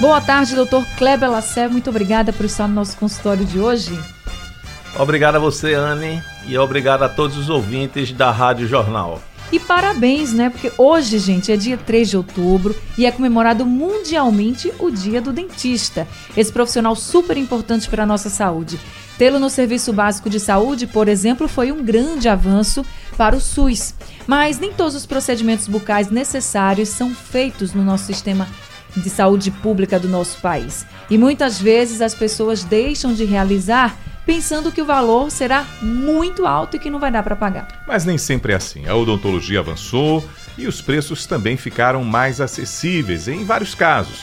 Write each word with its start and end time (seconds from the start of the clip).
Boa 0.00 0.18
tarde, 0.18 0.54
doutor 0.54 0.86
Kleber 0.96 1.30
Lacer. 1.30 1.68
Muito 1.68 1.90
obrigada 1.90 2.32
por 2.32 2.46
estar 2.46 2.66
no 2.66 2.72
nosso 2.72 2.96
consultório 2.96 3.44
de 3.44 3.60
hoje. 3.60 4.00
Obrigado 4.98 5.34
a 5.34 5.38
você, 5.38 5.74
Anne, 5.74 6.22
e 6.46 6.56
obrigado 6.56 7.02
a 7.02 7.08
todos 7.08 7.36
os 7.36 7.50
ouvintes 7.50 8.10
da 8.10 8.30
Rádio 8.30 8.66
Jornal. 8.66 9.20
E 9.52 9.60
parabéns, 9.60 10.32
né? 10.32 10.48
Porque 10.48 10.72
hoje, 10.78 11.18
gente, 11.18 11.52
é 11.52 11.56
dia 11.56 11.76
3 11.76 12.08
de 12.08 12.16
outubro 12.16 12.74
e 12.96 13.04
é 13.04 13.12
comemorado 13.12 13.66
mundialmente 13.66 14.72
o 14.78 14.90
Dia 14.90 15.20
do 15.20 15.34
Dentista. 15.34 16.08
Esse 16.34 16.50
profissional 16.50 16.96
super 16.96 17.36
importante 17.36 17.86
para 17.86 18.04
a 18.04 18.06
nossa 18.06 18.30
saúde. 18.30 18.80
Tê-lo 19.18 19.38
no 19.38 19.50
Serviço 19.50 19.92
Básico 19.92 20.30
de 20.30 20.40
Saúde, 20.40 20.86
por 20.86 21.08
exemplo, 21.08 21.46
foi 21.46 21.70
um 21.70 21.84
grande 21.84 22.26
avanço 22.26 22.86
para 23.18 23.36
o 23.36 23.40
SUS. 23.40 23.92
Mas 24.26 24.58
nem 24.58 24.72
todos 24.72 24.94
os 24.94 25.04
procedimentos 25.04 25.68
bucais 25.68 26.10
necessários 26.10 26.88
são 26.88 27.14
feitos 27.14 27.74
no 27.74 27.84
nosso 27.84 28.06
sistema 28.06 28.48
de 28.96 29.10
saúde 29.10 29.50
pública 29.50 29.98
do 29.98 30.08
nosso 30.08 30.38
país. 30.40 30.86
E 31.08 31.16
muitas 31.16 31.60
vezes 31.60 32.00
as 32.00 32.14
pessoas 32.14 32.64
deixam 32.64 33.12
de 33.12 33.24
realizar 33.24 33.96
pensando 34.24 34.70
que 34.70 34.82
o 34.82 34.86
valor 34.86 35.30
será 35.30 35.66
muito 35.82 36.46
alto 36.46 36.76
e 36.76 36.78
que 36.78 36.90
não 36.90 37.00
vai 37.00 37.10
dar 37.10 37.22
para 37.22 37.34
pagar. 37.34 37.84
Mas 37.86 38.04
nem 38.04 38.18
sempre 38.18 38.52
é 38.52 38.56
assim. 38.56 38.86
A 38.86 38.94
odontologia 38.94 39.60
avançou 39.60 40.24
e 40.56 40.66
os 40.66 40.80
preços 40.80 41.26
também 41.26 41.56
ficaram 41.56 42.04
mais 42.04 42.40
acessíveis 42.40 43.28
em 43.28 43.44
vários 43.44 43.74
casos. 43.74 44.22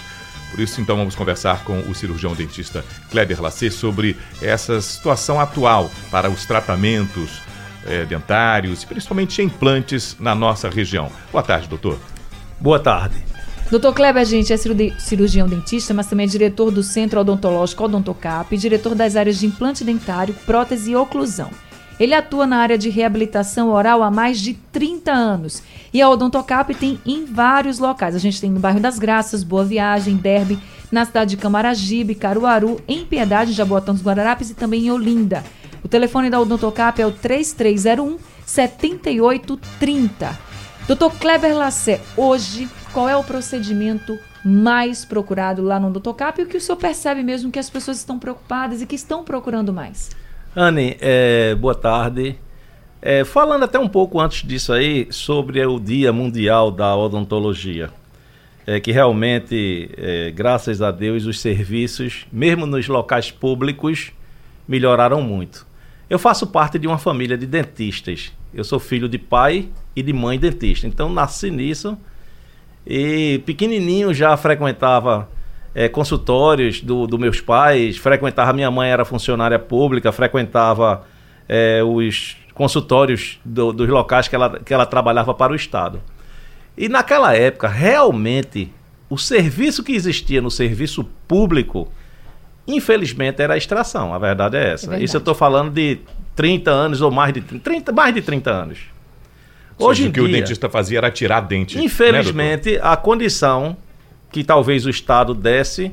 Por 0.52 0.62
isso, 0.62 0.80
então, 0.80 0.96
vamos 0.96 1.16
conversar 1.16 1.64
com 1.64 1.80
o 1.82 1.94
cirurgião 1.94 2.34
dentista 2.34 2.86
Kleber 3.12 3.42
Lacer 3.42 3.72
sobre 3.72 4.16
essa 4.42 4.80
situação 4.80 5.40
atual 5.40 5.92
para 6.10 6.30
os 6.30 6.46
tratamentos 6.46 7.42
é, 7.86 8.06
dentários, 8.06 8.86
principalmente 8.86 9.42
implantes 9.42 10.16
na 10.20 10.34
nossa 10.34 10.70
região. 10.70 11.12
Boa 11.32 11.44
tarde, 11.44 11.68
doutor. 11.68 12.00
Boa 12.60 12.80
tarde. 12.80 13.37
Doutor 13.70 13.94
Kleber, 13.94 14.24
gente, 14.24 14.54
é 14.54 14.58
cirurgião 14.58 15.46
dentista, 15.46 15.94
mas 15.94 16.08
também 16.08 16.26
é 16.26 16.30
diretor 16.30 16.72
do 16.72 16.82
Centro 16.82 17.20
Odontológico 17.20 17.84
Odontocap 17.84 18.56
e 18.56 18.58
diretor 18.58 18.96
das 18.96 19.18
áreas 19.18 19.38
de 19.38 19.46
implante 19.46 19.84
dentário, 19.84 20.34
prótese 20.46 20.92
e 20.92 20.96
oclusão. 20.96 21.50
Ele 22.00 22.14
atua 22.14 22.48
na 22.48 22.60
área 22.60 22.78
de 22.78 22.90
reabilitação 22.90 23.70
oral 23.70 24.02
há 24.02 24.10
mais 24.10 24.40
de 24.40 24.54
30 24.54 25.12
anos. 25.12 25.62
E 25.94 26.02
a 26.02 26.10
Odontocap 26.10 26.74
tem 26.76 26.98
em 27.06 27.26
vários 27.26 27.78
locais. 27.78 28.16
A 28.16 28.20
gente 28.20 28.40
tem 28.40 28.50
no 28.50 28.60
bairro 28.60 28.80
das 28.80 28.98
Graças, 28.98 29.44
Boa 29.44 29.66
Viagem, 29.66 30.16
Derby, 30.16 30.58
na 30.90 31.04
cidade 31.04 31.32
de 31.32 31.38
Camaragibe, 31.38 32.16
Caruaru, 32.16 32.80
em 32.88 33.04
Piedade, 33.04 33.52
Jaboatão 33.52 33.94
dos 33.94 34.04
Guararapes 34.04 34.50
e 34.50 34.54
também 34.54 34.86
em 34.86 34.92
Olinda. 34.92 35.44
O 35.84 35.90
telefone 35.90 36.30
da 36.30 36.40
Odontocap 36.40 37.02
é 37.02 37.06
o 37.06 37.12
3301 37.12 38.18
7830. 38.46 40.48
Doutor 40.88 41.12
Kleber 41.16 41.54
Lacer, 41.54 42.00
hoje 42.16 42.70
qual 42.98 43.08
é 43.08 43.16
o 43.16 43.24
procedimento 43.24 44.18
mais 44.44 45.06
procurado 45.06 45.62
lá 45.62 45.80
no 45.80 45.92
Dotocap 45.92 46.42
e 46.42 46.44
o 46.44 46.48
que 46.48 46.58
o 46.58 46.60
senhor 46.60 46.80
percebe 46.80 47.22
mesmo 47.22 47.52
que 47.52 47.60
as 47.60 47.70
pessoas 47.70 47.98
estão 47.98 48.18
preocupadas 48.18 48.82
e 48.82 48.88
que 48.88 48.96
estão 48.96 49.24
procurando 49.24 49.72
mais? 49.72 50.10
Anne, 50.56 50.98
é, 51.00 51.54
boa 51.54 51.76
tarde. 51.76 52.40
É, 53.00 53.24
falando 53.24 53.66
até 53.66 53.78
um 53.78 53.88
pouco 53.88 54.20
antes 54.20 54.42
disso 54.48 54.74
aí, 54.74 55.08
sobre 55.12 55.64
o 55.64 55.80
Dia 55.80 56.12
Mundial 56.12 56.72
da 56.72 56.96
Odontologia. 56.96 57.92
É 58.66 58.80
que 58.80 58.92
realmente, 58.92 59.92
é, 59.96 60.32
graças 60.32 60.82
a 60.82 60.90
Deus, 60.90 61.26
os 61.26 61.40
serviços, 61.40 62.26
mesmo 62.32 62.66
nos 62.66 62.88
locais 62.88 63.30
públicos, 63.30 64.12
melhoraram 64.68 65.22
muito. 65.22 65.68
Eu 66.10 66.18
faço 66.18 66.48
parte 66.48 66.80
de 66.80 66.88
uma 66.88 66.98
família 66.98 67.38
de 67.38 67.46
dentistas. 67.46 68.34
Eu 68.52 68.64
sou 68.64 68.80
filho 68.80 69.08
de 69.08 69.20
pai 69.20 69.70
e 69.96 70.02
de 70.02 70.14
mãe 70.14 70.40
dentista. 70.40 70.88
Então, 70.88 71.10
nasci 71.10 71.52
nisso 71.52 71.96
e 72.88 73.40
pequenininho 73.46 74.14
já 74.14 74.36
frequentava 74.38 75.28
é, 75.76 75.90
consultórios 75.90 76.82
dos 76.82 77.08
do 77.08 77.20
meus 77.20 77.42
pais, 77.42 77.98
frequentava, 77.98 78.54
minha 78.54 78.72
mãe 78.72 78.90
era 78.90 79.04
funcionária 79.04 79.60
pública, 79.60 80.12
frequentava 80.12 81.04
é, 81.50 81.84
os 81.84 82.38
consultórios 82.54 83.40
do, 83.44 83.74
dos 83.74 83.88
locais 83.90 84.28
que 84.30 84.36
ela, 84.36 84.60
que 84.60 84.74
ela 84.74 84.86
trabalhava 84.86 85.34
para 85.34 85.52
o 85.52 85.56
Estado. 85.56 86.02
E 86.78 86.88
naquela 86.88 87.36
época, 87.36 87.68
realmente, 87.68 88.72
o 89.10 89.18
serviço 89.18 89.84
que 89.84 89.92
existia 89.92 90.42
no 90.42 90.50
serviço 90.50 91.04
público, 91.28 91.92
infelizmente, 92.66 93.42
era 93.42 93.56
a 93.56 93.58
extração. 93.58 94.14
A 94.14 94.18
verdade 94.18 94.56
é 94.58 94.74
essa. 94.74 94.96
É 94.96 95.04
Isso 95.04 95.18
eu 95.18 95.20
estou 95.20 95.36
falando 95.36 95.72
de 95.72 96.00
30 96.36 96.72
anos 96.72 97.02
ou 97.02 97.12
mais 97.12 97.34
de 97.34 97.42
30, 97.42 97.92
mais 97.92 98.14
de 98.16 98.22
30 98.22 98.50
anos. 98.50 98.80
Hoje 99.78 100.06
em 100.06 100.10
o 100.10 100.12
que 100.12 100.20
dia, 100.20 100.30
o 100.30 100.32
dentista 100.32 100.70
fazia 100.70 100.98
era 100.98 101.12
tirar 101.12 101.42
dente. 101.42 101.78
Né, 101.78 101.84
infelizmente, 101.84 102.74
né, 102.74 102.80
a 102.82 102.98
condição 102.98 103.78
que 104.32 104.44
talvez 104.44 104.86
o 104.86 104.90
Estado 104.90 105.34
desse 105.34 105.92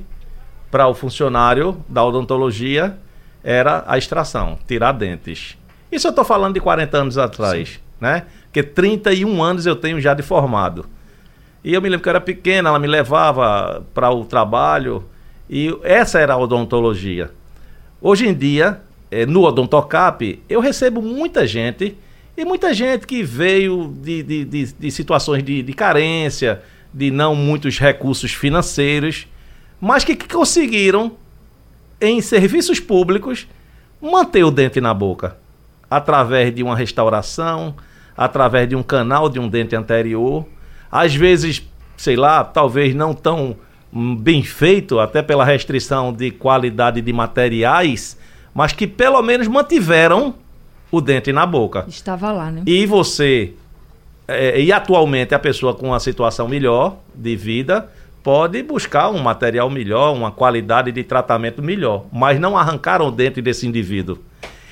para 0.71 0.89
o 0.89 0.95
funcionário 0.95 1.77
da 1.89 2.05
odontologia 2.05 2.99
era 3.43 3.85
a 3.87 3.99
extração, 3.99 4.59
tirar 4.67 4.93
dentes. 4.93 5.57
Isso 5.93 6.07
eu 6.07 6.11
estou 6.11 6.25
falando 6.25 6.55
de 6.55 6.61
40 6.61 6.97
anos 6.97 7.19
atrás, 7.19 7.69
Sim. 7.69 7.79
né? 8.01 8.25
Porque 8.45 8.63
31 8.63 9.43
anos 9.43 9.67
eu 9.67 9.77
tenho 9.77 10.01
já 10.01 10.15
de 10.15 10.23
formado. 10.23 10.87
E 11.63 11.73
eu 11.73 11.81
me 11.81 11.89
lembro 11.89 12.03
que 12.03 12.09
eu 12.09 12.13
era 12.13 12.21
pequena, 12.21 12.71
ela 12.71 12.79
me 12.79 12.87
levava 12.87 13.85
para 13.95 14.11
o 14.11 14.25
trabalho 14.25 15.05
e 15.49 15.77
essa 15.83 16.19
era 16.19 16.35
a 16.35 16.37
odontologia. 16.37 17.31
Hoje 18.01 18.27
em 18.27 18.35
dia, 18.35 18.81
eh, 19.11 19.25
no 19.25 19.43
Odontocap, 19.45 20.43
eu 20.49 20.61
recebo 20.61 21.01
muita 21.01 21.47
gente 21.47 21.97
e 22.37 22.45
muita 22.45 22.75
gente 22.75 23.07
que 23.07 23.23
veio 23.23 23.95
de, 23.97 24.23
de, 24.23 24.45
de, 24.45 24.73
de 24.73 24.91
situações 24.91 25.43
de, 25.43 25.63
de 25.63 25.73
carência, 25.73 26.63
de 26.93 27.11
não 27.11 27.35
muitos 27.35 27.79
recursos 27.79 28.33
financeiros, 28.33 29.27
mas 29.81 30.05
que, 30.05 30.17
que 30.17 30.29
conseguiram, 30.29 31.13
em 32.01 32.21
serviços 32.21 32.81
públicos, 32.81 33.47
manter 34.01 34.45
o 34.45 34.51
dente 34.51 34.81
na 34.81 34.93
boca. 34.93 35.37
Através 35.89 36.55
de 36.55 36.63
uma 36.63 36.77
restauração, 36.77 37.75
através 38.17 38.69
de 38.69 38.77
um 38.77 38.83
canal 38.83 39.29
de 39.29 39.39
um 39.39 39.49
dente 39.49 39.75
anterior. 39.77 40.47
Às 40.91 41.15
vezes, 41.15 41.63
sei 41.97 42.17
lá, 42.17 42.45
talvez 42.45 42.95
não 42.95 43.15
tão 43.15 43.57
bem 43.93 44.43
feito, 44.43 44.99
até 44.99 45.23
pela 45.23 45.45
restrição 45.45 46.13
de 46.13 46.31
qualidade 46.31 47.01
de 47.01 47.13
materiais, 47.13 48.19
mas 48.53 48.73
que 48.73 48.87
pelo 48.87 49.23
menos 49.23 49.47
mantiveram 49.47 50.35
o 50.95 51.01
dente 51.01 51.33
na 51.33 51.45
boca. 51.45 51.85
Estava 51.89 52.33
lá, 52.33 52.51
né? 52.51 52.63
E 52.67 52.87
você, 52.87 53.53
é, 54.29 54.61
e 54.61 54.73
atualmente 54.73 55.35
a 55.35 55.39
pessoa 55.39 55.75
com 55.75 55.89
uma 55.89 56.01
situação 56.01 56.49
melhor 56.49 56.97
de 57.15 57.37
vida, 57.37 57.91
pode 58.23 58.63
buscar 58.63 59.11
um 59.11 59.19
material 59.19 59.69
melhor, 59.69 60.15
uma 60.15 60.31
qualidade 60.31 60.91
de 60.91 61.05
tratamento 61.05 61.63
melhor, 61.63 62.07
mas 62.13 62.41
não 62.41 62.57
arrancaram 62.57 63.09
o 63.09 63.11
dente 63.11 63.43
desse 63.43 63.67
indivíduo. 63.67 64.19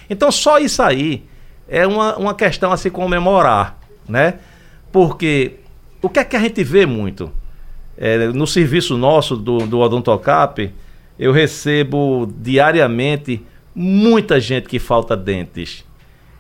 Então 0.09 0.31
só 0.33 0.59
isso 0.59 0.83
aí 0.83 1.25
é 1.69 1.87
uma, 1.87 2.17
uma 2.17 2.35
questão 2.35 2.73
a 2.73 2.77
se 2.77 2.91
comemorar, 2.91 3.79
né? 4.09 4.35
Porque 4.91 5.57
o 6.01 6.09
que 6.09 6.19
é 6.19 6.25
que 6.25 6.37
a 6.37 6.41
gente 6.41 6.65
vê 6.65 6.87
muito? 6.87 7.31
É, 7.97 8.29
no 8.29 8.47
serviço 8.47 8.97
nosso 8.97 9.37
do, 9.37 9.59
do 9.59 9.79
Odontocap, 9.79 10.73
eu 11.19 11.31
recebo 11.31 12.27
diariamente 12.39 13.43
muita 13.75 14.41
gente 14.41 14.69
que 14.69 14.79
falta 14.79 15.17
dentes. 15.17 15.85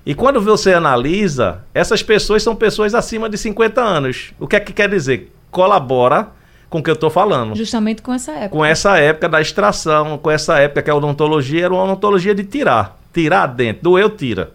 E 0.04 0.14
quando 0.14 0.40
você 0.40 0.74
analisa, 0.74 1.64
essas 1.72 2.02
pessoas 2.02 2.42
são 2.42 2.56
pessoas 2.56 2.94
acima 2.94 3.28
de 3.28 3.38
50 3.38 3.80
anos. 3.80 4.32
O 4.38 4.48
que 4.48 4.56
é 4.56 4.60
que 4.60 4.72
quer 4.72 4.88
dizer? 4.88 5.32
Colabora 5.50 6.30
com 6.68 6.78
o 6.78 6.82
que 6.82 6.90
eu 6.90 6.94
estou 6.94 7.10
falando. 7.10 7.54
Justamente 7.54 8.02
com 8.02 8.12
essa 8.12 8.32
época. 8.32 8.48
Com 8.48 8.64
essa 8.64 8.98
época 8.98 9.28
da 9.28 9.40
extração, 9.40 10.18
com 10.18 10.30
essa 10.30 10.58
época 10.58 10.82
que 10.82 10.90
a 10.90 10.94
odontologia 10.94 11.66
era 11.66 11.74
uma 11.74 11.84
odontologia 11.84 12.34
de 12.34 12.42
tirar. 12.44 12.98
Tirar 13.12 13.46
dentro, 13.46 13.82
doeu, 13.82 14.10
tira. 14.10 14.52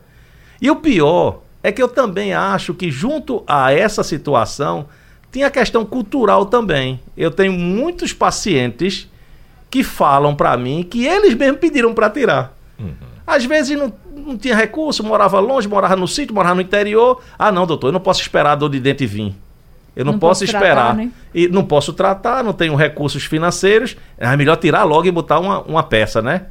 E 0.61 0.69
o 0.69 0.75
pior 0.75 1.41
é 1.63 1.71
que 1.71 1.81
eu 1.81 1.87
também 1.87 2.33
acho 2.33 2.73
que 2.73 2.89
junto 2.89 3.43
a 3.47 3.71
essa 3.71 4.03
situação 4.03 4.87
tinha 5.31 5.47
a 5.47 5.51
questão 5.51 5.85
cultural 5.85 6.47
também. 6.47 6.99
Eu 7.15 7.31
tenho 7.31 7.53
muitos 7.53 8.11
pacientes 8.11 9.07
que 9.69 9.83
falam 9.83 10.35
para 10.35 10.57
mim 10.57 10.83
que 10.83 11.05
eles 11.05 11.33
mesmos 11.35 11.59
pediram 11.59 11.93
para 11.93 12.09
tirar. 12.09 12.53
Uhum. 12.79 12.93
Às 13.25 13.45
vezes 13.45 13.77
não, 13.77 13.93
não 14.27 14.37
tinha 14.37 14.55
recurso, 14.55 15.03
morava 15.03 15.39
longe, 15.39 15.67
morava 15.67 15.95
no 15.95 16.07
sítio, 16.07 16.35
morava 16.35 16.55
no 16.55 16.61
interior. 16.61 17.21
Ah, 17.37 17.51
não, 17.51 17.65
doutor, 17.65 17.87
eu 17.87 17.93
não 17.93 17.99
posso 17.99 18.21
esperar 18.21 18.51
a 18.51 18.55
dor 18.55 18.69
de 18.69 18.79
dente 18.79 19.05
vir. 19.05 19.33
Eu 19.95 20.05
não, 20.05 20.13
Não 20.13 20.19
posso, 20.19 20.41
posso 20.41 20.43
esperar. 20.43 20.75
tratar, 20.75 20.93
né? 20.93 21.11
E 21.33 21.47
não 21.47 21.63
posso 21.63 21.91
tratar, 21.91 22.43
não 22.43 22.53
tenho 22.53 22.75
recursos 22.75 23.23
financeiros. 23.23 23.97
É 24.15 24.37
melhor 24.37 24.55
tirar 24.57 24.83
logo 24.83 25.07
e 25.07 25.11
botar 25.11 25.39
uma, 25.39 25.61
uma 25.61 25.81
peça, 25.81 26.21
né? 26.21 26.45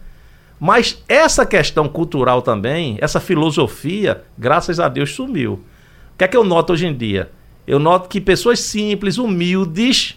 Mas 0.59 1.05
essa 1.09 1.47
questão 1.47 1.89
cultural 1.89 2.43
também, 2.43 2.99
essa 3.01 3.21
filosofia, 3.21 4.25
graças 4.37 4.81
a 4.81 4.89
Deus, 4.89 5.15
sumiu. 5.15 5.53
O 5.53 6.19
que 6.19 6.25
é 6.25 6.29
que 6.29 6.37
eu 6.37 6.43
noto 6.43 6.73
hoje 6.73 6.87
em 6.87 6.95
dia? 6.95 7.31
Eu 7.67 7.79
noto 7.79 8.09
que 8.09 8.21
pessoas 8.21 8.59
simples, 8.59 9.17
humildes, 9.17 10.17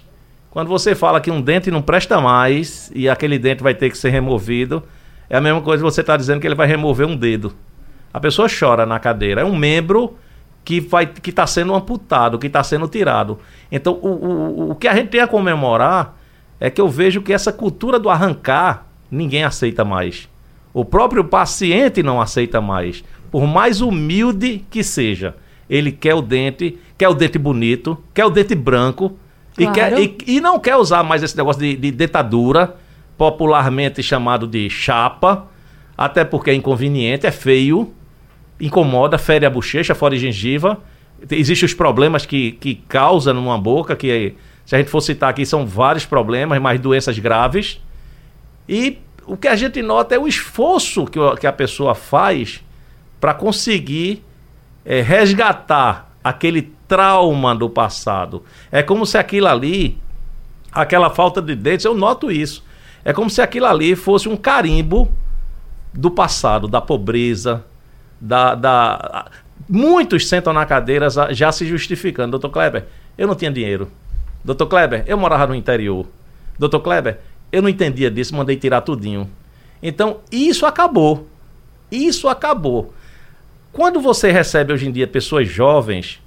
quando 0.49 0.67
você 0.67 0.95
fala 0.95 1.21
que 1.21 1.29
um 1.29 1.41
dente 1.41 1.69
não 1.69 1.81
presta 1.81 2.19
mais 2.19 2.91
e 2.95 3.07
aquele 3.07 3.37
dente 3.37 3.61
vai 3.61 3.75
ter 3.75 3.91
que 3.91 3.97
ser 3.97 4.09
removido, 4.09 4.81
é 5.29 5.37
a 5.37 5.41
mesma 5.41 5.61
coisa 5.61 5.83
que 5.83 5.89
você 5.91 6.01
está 6.01 6.17
dizendo 6.17 6.39
que 6.41 6.47
ele 6.47 6.55
vai 6.55 6.67
remover 6.67 7.05
um 7.05 7.15
dedo. 7.15 7.53
A 8.13 8.19
pessoa 8.19 8.47
chora 8.49 8.85
na 8.85 8.99
cadeira. 8.99 9.41
É 9.41 9.45
um 9.45 9.55
membro 9.55 10.17
que 10.65 10.79
vai 10.79 11.05
que 11.05 11.29
está 11.29 11.45
sendo 11.45 11.73
amputado, 11.73 12.39
que 12.39 12.47
está 12.47 12.63
sendo 12.63 12.87
tirado. 12.87 13.39
Então, 13.71 13.93
o, 14.01 14.07
o, 14.07 14.71
o 14.71 14.75
que 14.75 14.87
a 14.87 14.95
gente 14.95 15.09
tem 15.09 15.21
a 15.21 15.27
comemorar 15.27 16.17
é 16.59 16.69
que 16.69 16.81
eu 16.81 16.87
vejo 16.87 17.21
que 17.21 17.31
essa 17.31 17.53
cultura 17.53 17.99
do 17.99 18.09
arrancar 18.09 18.85
ninguém 19.09 19.43
aceita 19.43 19.85
mais. 19.85 20.27
O 20.73 20.83
próprio 20.83 21.23
paciente 21.23 22.03
não 22.03 22.21
aceita 22.21 22.59
mais. 22.61 23.03
Por 23.31 23.45
mais 23.47 23.81
humilde 23.81 24.65
que 24.69 24.83
seja, 24.83 25.35
ele 25.69 25.91
quer 25.91 26.15
o 26.15 26.21
dente, 26.21 26.77
quer 26.97 27.09
o 27.09 27.13
dente 27.13 27.37
bonito, 27.37 27.97
quer 28.13 28.25
o 28.25 28.29
dente 28.29 28.55
branco 28.55 29.17
e, 29.57 29.63
Claro. 29.65 29.73
quer, 29.73 29.99
e, 29.99 30.17
e 30.27 30.41
não 30.41 30.59
quer 30.59 30.75
usar 30.75 31.03
mais 31.03 31.21
esse 31.23 31.37
negócio 31.37 31.61
de, 31.61 31.75
de 31.75 31.91
dentadura, 31.91 32.75
popularmente 33.19 34.01
chamado 34.01 34.47
de 34.47 34.69
chapa, 34.69 35.45
até 35.97 36.23
porque 36.23 36.51
é 36.51 36.53
inconveniente, 36.53 37.27
é 37.27 37.31
feio, 37.31 37.93
incomoda, 38.61 39.17
fere 39.17 39.45
a 39.45 39.49
bochecha, 39.49 39.93
fora 39.93 40.15
de 40.15 40.21
gengiva. 40.21 40.79
Existem 41.29 41.65
os 41.65 41.73
problemas 41.73 42.25
que, 42.25 42.53
que 42.53 42.75
causa 42.75 43.33
numa 43.33 43.57
boca, 43.57 43.93
que 43.93 44.35
se 44.65 44.73
a 44.73 44.77
gente 44.77 44.89
for 44.89 45.01
citar 45.01 45.29
aqui, 45.31 45.45
são 45.45 45.65
vários 45.65 46.05
problemas, 46.05 46.61
mais 46.61 46.79
doenças 46.79 47.19
graves. 47.19 47.81
E 48.69 48.99
o 49.27 49.35
que 49.35 49.49
a 49.49 49.55
gente 49.57 49.81
nota 49.81 50.15
é 50.15 50.17
o 50.17 50.25
esforço 50.25 51.05
que, 51.05 51.19
que 51.41 51.45
a 51.45 51.51
pessoa 51.51 51.93
faz 51.93 52.63
para 53.19 53.33
conseguir 53.33 54.23
eh, 54.85 55.01
resgatar 55.01 56.09
aquele 56.23 56.71
trauma 56.87 57.53
do 57.53 57.69
passado. 57.69 58.45
É 58.71 58.81
como 58.81 59.05
se 59.05 59.17
aquilo 59.17 59.47
ali, 59.47 59.97
aquela 60.71 61.09
falta 61.09 61.41
de 61.41 61.53
dentes, 61.53 61.83
eu 61.83 61.93
noto 61.93 62.31
isso. 62.31 62.68
É 63.03 63.13
como 63.13 63.29
se 63.29 63.41
aquilo 63.41 63.65
ali 63.65 63.95
fosse 63.95 64.27
um 64.27 64.35
carimbo 64.35 65.11
do 65.93 66.11
passado, 66.11 66.67
da 66.67 66.81
pobreza, 66.81 67.63
da, 68.19 68.55
da... 68.55 69.25
Muitos 69.67 70.27
sentam 70.27 70.53
na 70.53 70.65
cadeira 70.65 71.07
já- 71.31 71.51
se 71.51 71.65
justificando. 71.65 72.31
Doutor 72.31 72.49
Kleber, 72.49 72.87
eu 73.17 73.27
não 73.27 73.35
tinha 73.35 73.51
dinheiro. 73.51 73.89
Doutor 74.43 74.67
Kleber, 74.67 75.03
eu 75.07 75.17
morava 75.17 75.47
no 75.47 75.55
interior. 75.55 76.05
Doutor 76.57 76.79
Kleber, 76.79 77.19
eu 77.51 77.61
não 77.61 77.69
entendia 77.69 78.09
disso, 78.11 78.35
mandei 78.35 78.55
tirar 78.55 78.81
tudinho. 78.81 79.29
Então, 79.81 80.17
isso 80.31 80.65
acabou. 80.65 81.27
Isso 81.91 82.27
acabou. 82.27 82.93
Quando 83.71 83.99
você 84.01 84.31
recebe 84.31 84.73
hoje 84.73 84.87
em 84.87 84.91
dia 84.91 85.07
pessoas 85.07 85.47
jovens, 85.47 86.19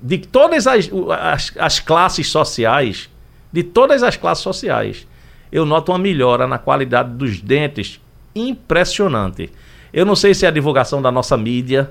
de 0.00 0.18
todas 0.18 0.66
as, 0.66 0.88
as, 1.20 1.52
as 1.58 1.80
classes 1.80 2.28
sociais, 2.30 3.10
de 3.52 3.62
todas 3.62 4.02
as 4.02 4.16
classes 4.16 4.42
sociais, 4.42 5.06
eu 5.50 5.64
noto 5.64 5.92
uma 5.92 5.98
melhora 5.98 6.46
na 6.46 6.58
qualidade 6.58 7.10
dos 7.10 7.40
dentes 7.40 8.00
impressionante. 8.34 9.50
Eu 9.92 10.04
não 10.04 10.16
sei 10.16 10.34
se 10.34 10.44
é 10.44 10.48
a 10.48 10.52
divulgação 10.52 11.00
da 11.00 11.10
nossa 11.10 11.36
mídia, 11.36 11.90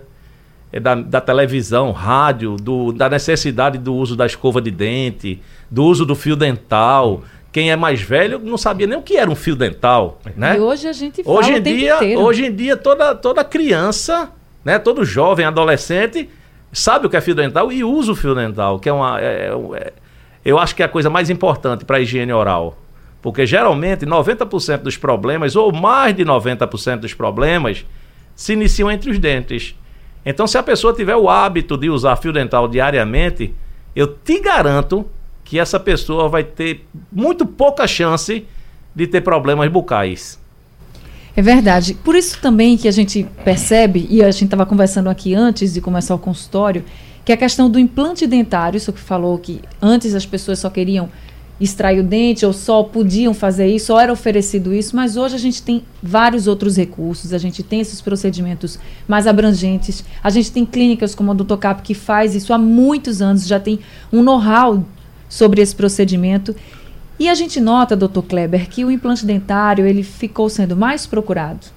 é 0.72 0.80
da, 0.80 0.96
da 0.96 1.22
televisão, 1.22 1.92
rádio, 1.92 2.56
do- 2.58 2.92
da 2.92 3.10
necessidade 3.10 3.78
do 3.78 3.94
uso 3.96 4.16
da 4.16 4.26
escova 4.26 4.62
de 4.62 4.72
dente, 4.72 5.42
do 5.72 5.84
uso 5.86 6.06
do 6.06 6.16
fio 6.16 6.36
dental. 6.36 7.24
Quem 7.52 7.72
é 7.72 7.76
mais 7.76 8.02
velho 8.02 8.38
não 8.40 8.58
sabia 8.58 8.86
nem 8.86 8.98
o 8.98 9.02
que 9.02 9.16
era 9.16 9.30
um 9.30 9.36
fio 9.36 9.56
dental, 9.56 10.20
né? 10.36 10.58
E 10.58 10.60
hoje 10.60 10.88
a 10.88 10.94
gente 10.94 11.24
fala 11.24 11.38
Hoje 11.40 11.52
em 11.54 11.62
tempo 11.62 11.78
dia, 11.78 11.96
inteiro. 11.96 12.22
hoje 12.22 12.46
em 12.46 12.54
dia 12.54 12.76
toda, 12.76 13.16
toda 13.16 13.44
criança, 13.46 14.30
né, 14.64 14.78
todo 14.78 15.06
jovem, 15.06 15.46
adolescente, 15.46 16.30
sabe 16.74 17.08
o 17.08 17.10
que 17.10 17.16
é 17.16 17.22
fio 17.22 17.34
dental 17.36 17.72
e 17.72 17.82
usa 17.84 18.12
o 18.12 18.16
fio 18.16 18.36
dental, 18.36 18.78
que 18.78 18.90
é 18.90 18.94
uma 18.94 19.22
é- 19.22 19.48
é- 19.48 19.78
é- 19.78 19.94
eu 20.44 20.60
acho 20.60 20.76
que 20.76 20.84
é 20.84 20.86
a 20.86 20.90
coisa 20.90 21.10
mais 21.10 21.30
importante 21.30 21.86
para 21.86 21.96
a 21.98 22.00
higiene 22.02 22.34
oral. 22.34 22.78
Porque 23.26 23.44
geralmente 23.44 24.06
90% 24.06 24.84
dos 24.84 24.98
problemas 24.98 25.56
ou 25.56 25.74
mais 25.74 26.16
de 26.16 26.24
90% 26.24 26.98
dos 26.98 27.16
problemas 27.16 27.84
se 28.36 28.54
iniciam 28.54 28.92
entre 28.92 29.10
os 29.10 29.18
dentes. 29.18 29.74
Então, 30.24 30.46
se 30.46 30.60
a 30.60 30.62
pessoa 30.62 30.94
tiver 30.94 31.16
o 31.16 31.28
hábito 31.28 31.76
de 31.76 31.90
usar 31.90 32.18
fio 32.18 32.32
dental 32.32 32.68
diariamente, 32.68 33.52
eu 33.96 34.06
te 34.06 34.40
garanto 34.40 35.08
que 35.44 35.58
essa 35.58 35.80
pessoa 35.80 36.30
vai 36.30 36.44
ter 36.44 36.86
muito 37.12 37.48
pouca 37.48 37.88
chance 37.88 38.46
de 38.94 39.08
ter 39.08 39.22
problemas 39.22 39.72
bucais. 39.72 40.40
É 41.36 41.42
verdade. 41.42 41.96
Por 41.96 42.16
isso 42.16 42.40
também 42.40 42.78
que 42.78 42.88
a 42.88 42.92
gente 42.92 43.26
percebe, 43.44 44.06
e 44.08 44.22
a 44.22 44.30
gente 44.30 44.46
estava 44.46 44.68
conversando 44.68 45.10
aqui 45.10 45.34
antes 45.34 45.74
de 45.74 45.82
começar 45.82 46.14
o 46.14 46.20
consultório, 46.20 46.86
que 47.26 47.32
a 47.32 47.38
questão 47.38 47.72
do 47.72 47.80
implante 47.80 48.28
dentário, 48.28 48.78
isso 48.78 48.94
que 48.94 49.00
falou 49.00 49.40
que 49.40 49.62
antes 49.82 50.14
as 50.14 50.28
pessoas 50.28 50.60
só 50.60 50.70
queriam 50.70 51.10
extrair 51.60 52.00
o 52.00 52.04
dente 52.04 52.46
ou 52.46 52.52
só 52.52 52.84
podiam 52.84 53.34
fazer 53.34 53.68
isso, 53.68 53.88
só 53.88 54.00
era 54.00 54.12
oferecido 54.12 54.74
isso, 54.74 54.96
mas 54.96 55.16
hoje 55.16 55.36
a 55.36 55.40
gente 55.40 55.62
tem 55.62 55.84
vários 56.04 56.48
outros 56.48 56.76
recursos, 56.76 57.32
a 57.32 57.38
gente 57.38 57.64
tem 57.64 57.80
esses 57.80 58.02
procedimentos 58.02 58.78
mais 59.08 59.26
abrangentes, 59.26 60.04
a 60.22 60.30
gente 60.30 60.52
tem 60.52 60.66
clínicas 60.66 61.16
como 61.16 61.32
a 61.32 61.34
do 61.34 61.46
Tocap 61.46 61.82
que 61.82 61.94
faz 61.94 62.36
isso 62.36 62.54
há 62.54 62.58
muitos 62.58 63.22
anos, 63.22 63.48
já 63.48 63.60
tem 63.60 63.80
um 64.12 64.22
know-how 64.22 64.84
sobre 65.30 65.62
esse 65.62 65.76
procedimento. 65.76 66.56
E 67.18 67.30
a 67.30 67.34
gente 67.34 67.62
nota, 67.62 67.96
doutor 67.96 68.24
Kleber, 68.24 68.70
que 68.70 68.84
o 68.84 68.92
implante 68.92 69.26
dentário 69.26 69.86
ele 69.86 70.04
ficou 70.04 70.50
sendo 70.50 70.76
mais 70.76 71.08
procurado. 71.08 71.68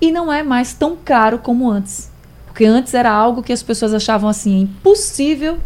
E 0.00 0.12
não 0.12 0.32
é 0.32 0.42
mais 0.42 0.72
tão 0.72 0.96
caro 0.96 1.38
como 1.38 1.68
antes. 1.68 2.12
Porque 2.46 2.64
antes 2.64 2.94
era 2.94 3.10
algo 3.10 3.42
que 3.42 3.52
as 3.52 3.62
pessoas 3.62 3.92
achavam 3.92 4.30
assim, 4.30 4.60
impossível 4.60 5.58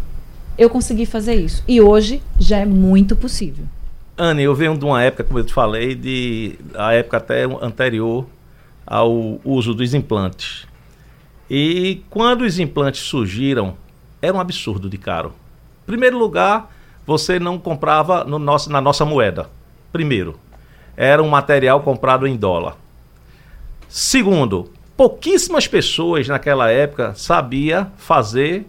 eu 0.57 0.69
conseguir 0.69 1.07
fazer 1.07 1.35
isso. 1.35 1.63
E 1.67 1.81
hoje 1.81 2.23
já 2.39 2.59
é 2.59 2.67
muito 2.67 3.17
possível. 3.17 3.65
Anne, 4.17 4.43
eu 4.43 4.55
venho 4.55 4.77
de 4.77 4.85
uma 4.85 5.03
época, 5.03 5.25
como 5.25 5.39
eu 5.39 5.45
te 5.45 5.53
falei, 5.53 5.95
de 5.95 6.59
a 6.75 6.93
época 6.93 7.17
até 7.17 7.45
anterior 7.45 8.27
ao 8.87 9.41
uso 9.45 9.73
dos 9.73 9.95
implantes. 9.95 10.67
E 11.49 12.03
quando 12.11 12.43
os 12.43 12.59
implantes 12.59 13.01
surgiram, 13.01 13.77
era 14.21 14.37
um 14.37 14.41
absurdo 14.41 14.91
de 14.91 14.99
caro. 14.99 15.33
Em 15.85 15.87
primeiro 15.87 16.19
lugar, 16.19 16.71
você 17.07 17.39
não 17.39 17.59
comprava 17.59 18.25
no 18.25 18.39
nosso, 18.39 18.71
na 18.71 18.81
nossa 18.81 19.05
moeda. 19.05 19.49
Primeiro, 19.91 20.39
era 20.97 21.23
um 21.23 21.29
material 21.29 21.81
comprado 21.81 22.27
em 22.27 22.37
dólar. 22.37 22.77
Segundo, 23.89 24.71
pouquíssimas 24.97 25.67
pessoas 25.67 26.29
naquela 26.29 26.71
época 26.71 27.15
sabia 27.15 27.91
fazer 27.97 28.67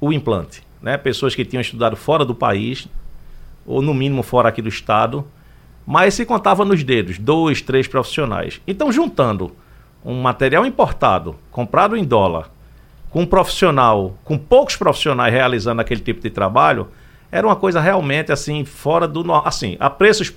o 0.00 0.12
implante, 0.12 0.62
né? 0.84 0.98
Pessoas 0.98 1.34
que 1.34 1.46
tinham 1.46 1.62
estudado 1.62 1.96
fora 1.96 2.26
do 2.26 2.34
país 2.34 2.86
ou 3.64 3.80
no 3.80 3.94
mínimo 3.94 4.22
fora 4.22 4.50
aqui 4.50 4.60
do 4.60 4.68
estado, 4.68 5.26
mas 5.86 6.12
se 6.12 6.26
contava 6.26 6.62
nos 6.62 6.84
dedos, 6.84 7.18
dois, 7.18 7.62
três 7.62 7.88
profissionais. 7.88 8.60
Então, 8.66 8.92
juntando 8.92 9.56
um 10.04 10.20
material 10.20 10.66
importado, 10.66 11.36
comprado 11.50 11.96
em 11.96 12.04
dólar, 12.04 12.50
com 13.08 13.22
um 13.22 13.26
profissional, 13.26 14.18
com 14.24 14.36
poucos 14.36 14.76
profissionais 14.76 15.32
realizando 15.32 15.80
aquele 15.80 16.02
tipo 16.02 16.20
de 16.20 16.28
trabalho, 16.28 16.88
era 17.32 17.46
uma 17.46 17.56
coisa 17.56 17.80
realmente 17.80 18.30
assim 18.30 18.66
fora 18.66 19.08
do 19.08 19.32
assim, 19.32 19.78
a 19.80 19.88
preços 19.88 20.34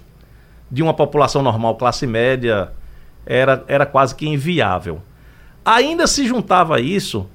de 0.71 0.81
uma 0.81 0.93
população 0.93 1.43
normal, 1.43 1.75
classe 1.75 2.07
média, 2.07 2.71
era, 3.25 3.65
era 3.67 3.85
quase 3.85 4.15
que 4.15 4.25
inviável. 4.25 5.01
Ainda 5.65 6.07
se 6.07 6.25
juntava 6.25 6.79
isso 6.79 7.27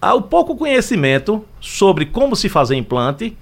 ao 0.00 0.22
pouco 0.22 0.56
conhecimento 0.56 1.44
sobre 1.60 2.06
como 2.06 2.36
se 2.36 2.48
fazer 2.48 2.76
implante, 2.76 3.36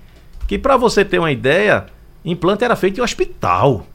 que 0.49 0.59
para 0.59 0.77
você 0.77 1.05
ter 1.05 1.19
uma 1.19 1.33
ideia, 1.33 1.87
implante 2.25 2.65
era 2.65 2.77
feito 2.77 2.99
em 2.99 3.03
hospital. 3.03 3.87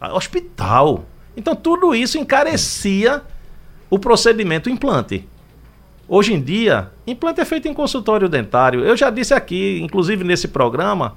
Ah, 0.00 0.14
Hospital. 0.14 1.04
Então 1.36 1.54
tudo 1.54 1.94
isso 1.94 2.18
encarecia 2.18 3.22
o 3.88 3.98
procedimento 3.98 4.68
implante. 4.70 5.28
Hoje 6.08 6.34
em 6.34 6.40
dia, 6.40 6.90
implante 7.06 7.40
é 7.40 7.44
feito 7.44 7.68
em 7.68 7.74
consultório 7.74 8.28
dentário. 8.28 8.84
Eu 8.84 8.96
já 8.96 9.08
disse 9.08 9.32
aqui, 9.32 9.80
inclusive 9.82 10.24
nesse 10.24 10.48
programa, 10.48 11.16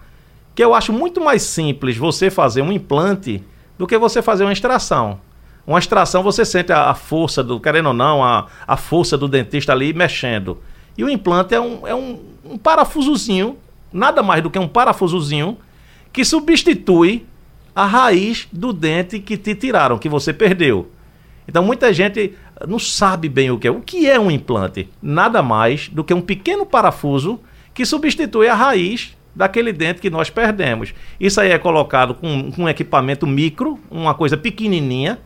que 0.54 0.64
eu 0.64 0.74
acho 0.74 0.94
muito 0.94 1.20
mais 1.20 1.42
simples 1.42 1.98
você 1.98 2.30
fazer 2.30 2.62
um 2.62 2.72
implante 2.72 3.44
do 3.78 3.88
que 3.88 3.98
você 3.98 4.22
fazer 4.22 4.46
uma 4.46 4.54
extração. 4.54 5.20
Uma 5.66 5.80
extração 5.80 6.22
você 6.22 6.46
sente 6.46 6.72
a, 6.72 6.90
a 6.90 6.94
força 6.94 7.44
do, 7.44 7.60
querendo 7.60 7.88
ou 7.88 7.94
não, 7.94 8.24
a, 8.24 8.48
a 8.68 8.78
força 8.78 9.18
do 9.18 9.28
dentista 9.28 9.72
ali 9.72 9.94
mexendo. 9.94 10.60
E 10.98 11.04
o 11.04 11.10
implante 11.10 11.56
é 11.56 11.60
um, 11.60 11.88
é 11.88 11.96
um, 11.96 12.20
um 12.44 12.58
parafusozinho, 12.58 13.58
nada 13.92 14.22
mais 14.22 14.44
do 14.44 14.50
que 14.50 14.60
um 14.60 14.68
parafusozinho, 14.68 15.58
que 16.14 16.24
substitui 16.24 17.26
a 17.76 17.86
raiz 17.86 18.48
do 18.54 18.72
dente 18.72 19.20
que 19.20 19.36
te 19.36 19.54
tiraram, 19.56 19.98
que 19.98 20.08
você 20.08 20.32
perdeu. 20.32 20.92
Então 21.48 21.64
muita 21.64 21.94
gente 21.94 22.34
não 22.68 22.80
sabe 22.80 23.28
bem 23.28 23.52
o 23.52 23.60
que 23.60 23.68
é. 23.68 23.72
O 23.72 23.82
que 23.82 24.10
é 24.10 24.20
um 24.20 24.32
implante? 24.32 24.90
Nada 25.02 25.42
mais 25.42 25.90
do 25.90 26.04
que 26.04 26.14
um 26.14 26.22
pequeno 26.22 26.66
parafuso 26.66 27.40
que 27.74 27.86
substitui 27.86 28.48
a 28.48 28.56
raiz 28.56 29.16
daquele 29.36 29.74
dente 29.74 30.00
que 30.00 30.10
nós 30.10 30.30
perdemos. 30.30 30.94
Isso 31.20 31.42
aí 31.42 31.52
é 31.52 31.58
colocado 31.58 32.16
com, 32.16 32.52
com 32.52 32.64
um 32.64 32.70
equipamento 32.70 33.28
micro, 33.28 33.78
uma 33.92 34.14
coisa 34.14 34.38
pequenininha, 34.38 35.20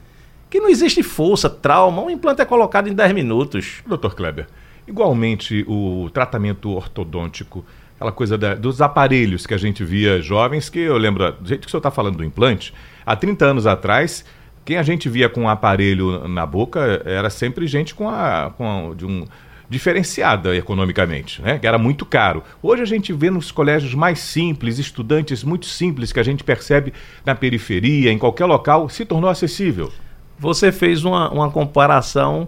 que 0.49 0.59
não 0.59 0.69
existe 0.69 1.03
força, 1.03 1.49
trauma. 1.49 2.01
Um 2.01 2.09
implante 2.09 2.41
é 2.41 2.45
colocado 2.45 2.87
em 2.87 2.93
10 2.93 3.13
minutos. 3.13 3.83
Doutor 3.85 4.15
Kleber, 4.15 4.47
igualmente 4.87 5.63
o 5.67 6.09
tratamento 6.11 6.71
ortodôntico, 6.71 7.63
aquela 7.95 8.11
coisa 8.11 8.37
da, 8.37 8.55
dos 8.55 8.81
aparelhos 8.81 9.45
que 9.45 9.53
a 9.53 9.57
gente 9.57 9.83
via 9.83 10.21
jovens, 10.21 10.69
que 10.69 10.79
eu 10.79 10.97
lembro, 10.97 11.31
do 11.33 11.47
jeito 11.47 11.61
que 11.61 11.67
o 11.67 11.69
senhor 11.69 11.79
está 11.79 11.91
falando 11.91 12.17
do 12.17 12.23
implante, 12.23 12.73
há 13.05 13.15
30 13.15 13.45
anos 13.45 13.67
atrás, 13.67 14.25
quem 14.65 14.77
a 14.77 14.83
gente 14.83 15.07
via 15.09 15.29
com 15.29 15.41
um 15.41 15.49
aparelho 15.49 16.27
na 16.27 16.45
boca 16.45 17.01
era 17.05 17.29
sempre 17.29 17.67
gente 17.67 17.93
com 17.93 18.09
a, 18.09 18.51
com 18.55 18.91
a, 18.91 18.95
de 18.95 19.05
um 19.05 19.25
diferenciada 19.69 20.55
economicamente, 20.55 21.41
né? 21.43 21.59
que 21.59 21.67
era 21.67 21.77
muito 21.77 22.03
caro. 22.03 22.43
Hoje 22.61 22.81
a 22.81 22.85
gente 22.85 23.13
vê 23.13 23.29
nos 23.29 23.51
colégios 23.51 23.93
mais 23.93 24.17
simples, 24.17 24.79
estudantes 24.79 25.43
muito 25.43 25.67
simples 25.67 26.11
que 26.11 26.19
a 26.19 26.23
gente 26.23 26.43
percebe 26.43 26.91
na 27.23 27.35
periferia, 27.35 28.11
em 28.11 28.17
qualquer 28.17 28.45
local, 28.45 28.89
se 28.89 29.05
tornou 29.05 29.29
acessível. 29.29 29.91
Você 30.39 30.71
fez 30.71 31.03
uma, 31.03 31.29
uma 31.31 31.51
comparação 31.51 32.47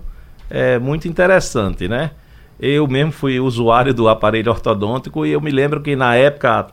é, 0.49 0.79
muito 0.79 1.07
interessante, 1.07 1.87
né? 1.87 2.11
Eu 2.59 2.87
mesmo 2.87 3.11
fui 3.11 3.39
usuário 3.39 3.93
do 3.93 4.07
aparelho 4.07 4.51
ortodôntico 4.51 5.25
e 5.25 5.31
eu 5.31 5.41
me 5.41 5.51
lembro 5.51 5.81
que 5.81 5.95
na 5.95 6.15
época, 6.15 6.67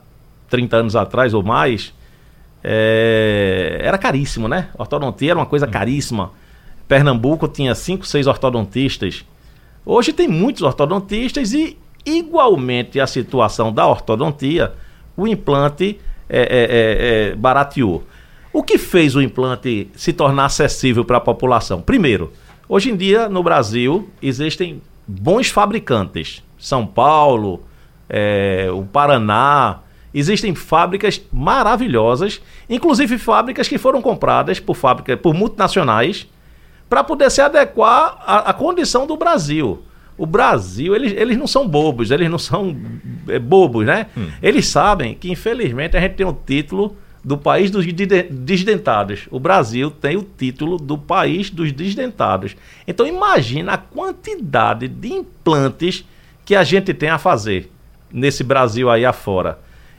30 0.48 0.76
anos 0.76 0.96
atrás 0.96 1.34
ou 1.34 1.42
mais, 1.42 1.94
é, 2.62 3.80
era 3.82 3.98
caríssimo, 3.98 4.48
né? 4.48 4.68
Ortodontia 4.76 5.32
era 5.32 5.38
uma 5.38 5.46
coisa 5.46 5.66
caríssima. 5.66 6.30
Pernambuco 6.86 7.48
tinha 7.48 7.74
5, 7.74 8.06
6 8.06 8.26
ortodontistas 8.26 9.24
Hoje 9.90 10.12
tem 10.12 10.28
muitos 10.28 10.60
ortodontistas 10.60 11.54
e, 11.54 11.78
igualmente, 12.04 13.00
a 13.00 13.06
situação 13.06 13.72
da 13.72 13.86
ortodontia, 13.86 14.74
o 15.16 15.26
implante 15.26 15.98
é, 16.28 16.40
é, 16.40 16.42
é, 16.42 17.30
é, 17.30 17.34
barateou. 17.34 18.04
O 18.58 18.62
que 18.64 18.76
fez 18.76 19.14
o 19.14 19.22
implante 19.22 19.88
se 19.94 20.12
tornar 20.12 20.46
acessível 20.46 21.04
para 21.04 21.18
a 21.18 21.20
população? 21.20 21.80
Primeiro, 21.80 22.32
hoje 22.68 22.90
em 22.90 22.96
dia 22.96 23.28
no 23.28 23.40
Brasil 23.40 24.10
existem 24.20 24.82
bons 25.06 25.48
fabricantes. 25.48 26.42
São 26.58 26.84
Paulo, 26.84 27.62
é, 28.08 28.66
o 28.72 28.82
Paraná, 28.82 29.78
existem 30.12 30.56
fábricas 30.56 31.22
maravilhosas, 31.32 32.42
inclusive 32.68 33.16
fábricas 33.16 33.68
que 33.68 33.78
foram 33.78 34.02
compradas 34.02 34.58
por 34.58 34.74
fábricas 34.74 35.20
por 35.20 35.34
multinacionais 35.34 36.26
para 36.88 37.04
poder 37.04 37.30
se 37.30 37.40
adequar 37.40 38.18
à, 38.26 38.50
à, 38.50 38.52
condição 38.52 39.06
do 39.06 39.16
Brasil. 39.16 39.84
O 40.16 40.26
Brasil, 40.26 40.96
eles, 40.96 41.12
eles 41.12 41.38
não 41.38 41.46
são 41.46 41.68
bobos, 41.68 42.10
eles 42.10 42.28
não 42.28 42.40
são 42.40 42.76
é, 43.28 43.38
bobos, 43.38 43.86
né? 43.86 44.08
Hum. 44.16 44.26
Eles 44.42 44.66
sabem 44.66 45.14
que, 45.14 45.30
infelizmente, 45.30 45.96
a 45.96 46.00
gente 46.00 46.14
tem 46.16 46.26
o 46.26 46.32
título 46.32 46.96
do 47.24 47.36
país 47.36 47.70
dos 47.70 47.84
desdentados. 48.30 49.26
O 49.30 49.40
Brasil 49.40 49.90
tem 49.90 50.16
o 50.16 50.22
título 50.22 50.76
do 50.76 50.96
país 50.96 51.50
dos 51.50 51.72
desdentados. 51.72 52.56
Então, 52.86 53.06
imagina 53.06 53.72
a 53.72 53.78
quantidade 53.78 54.88
de 54.88 55.12
implantes 55.12 56.04
que 56.44 56.54
a 56.54 56.64
gente 56.64 56.94
tem 56.94 57.10
a 57.10 57.18
fazer 57.18 57.70
nesse 58.12 58.42
Brasil 58.42 58.88
aí 58.88 59.04
afora. 59.04 59.58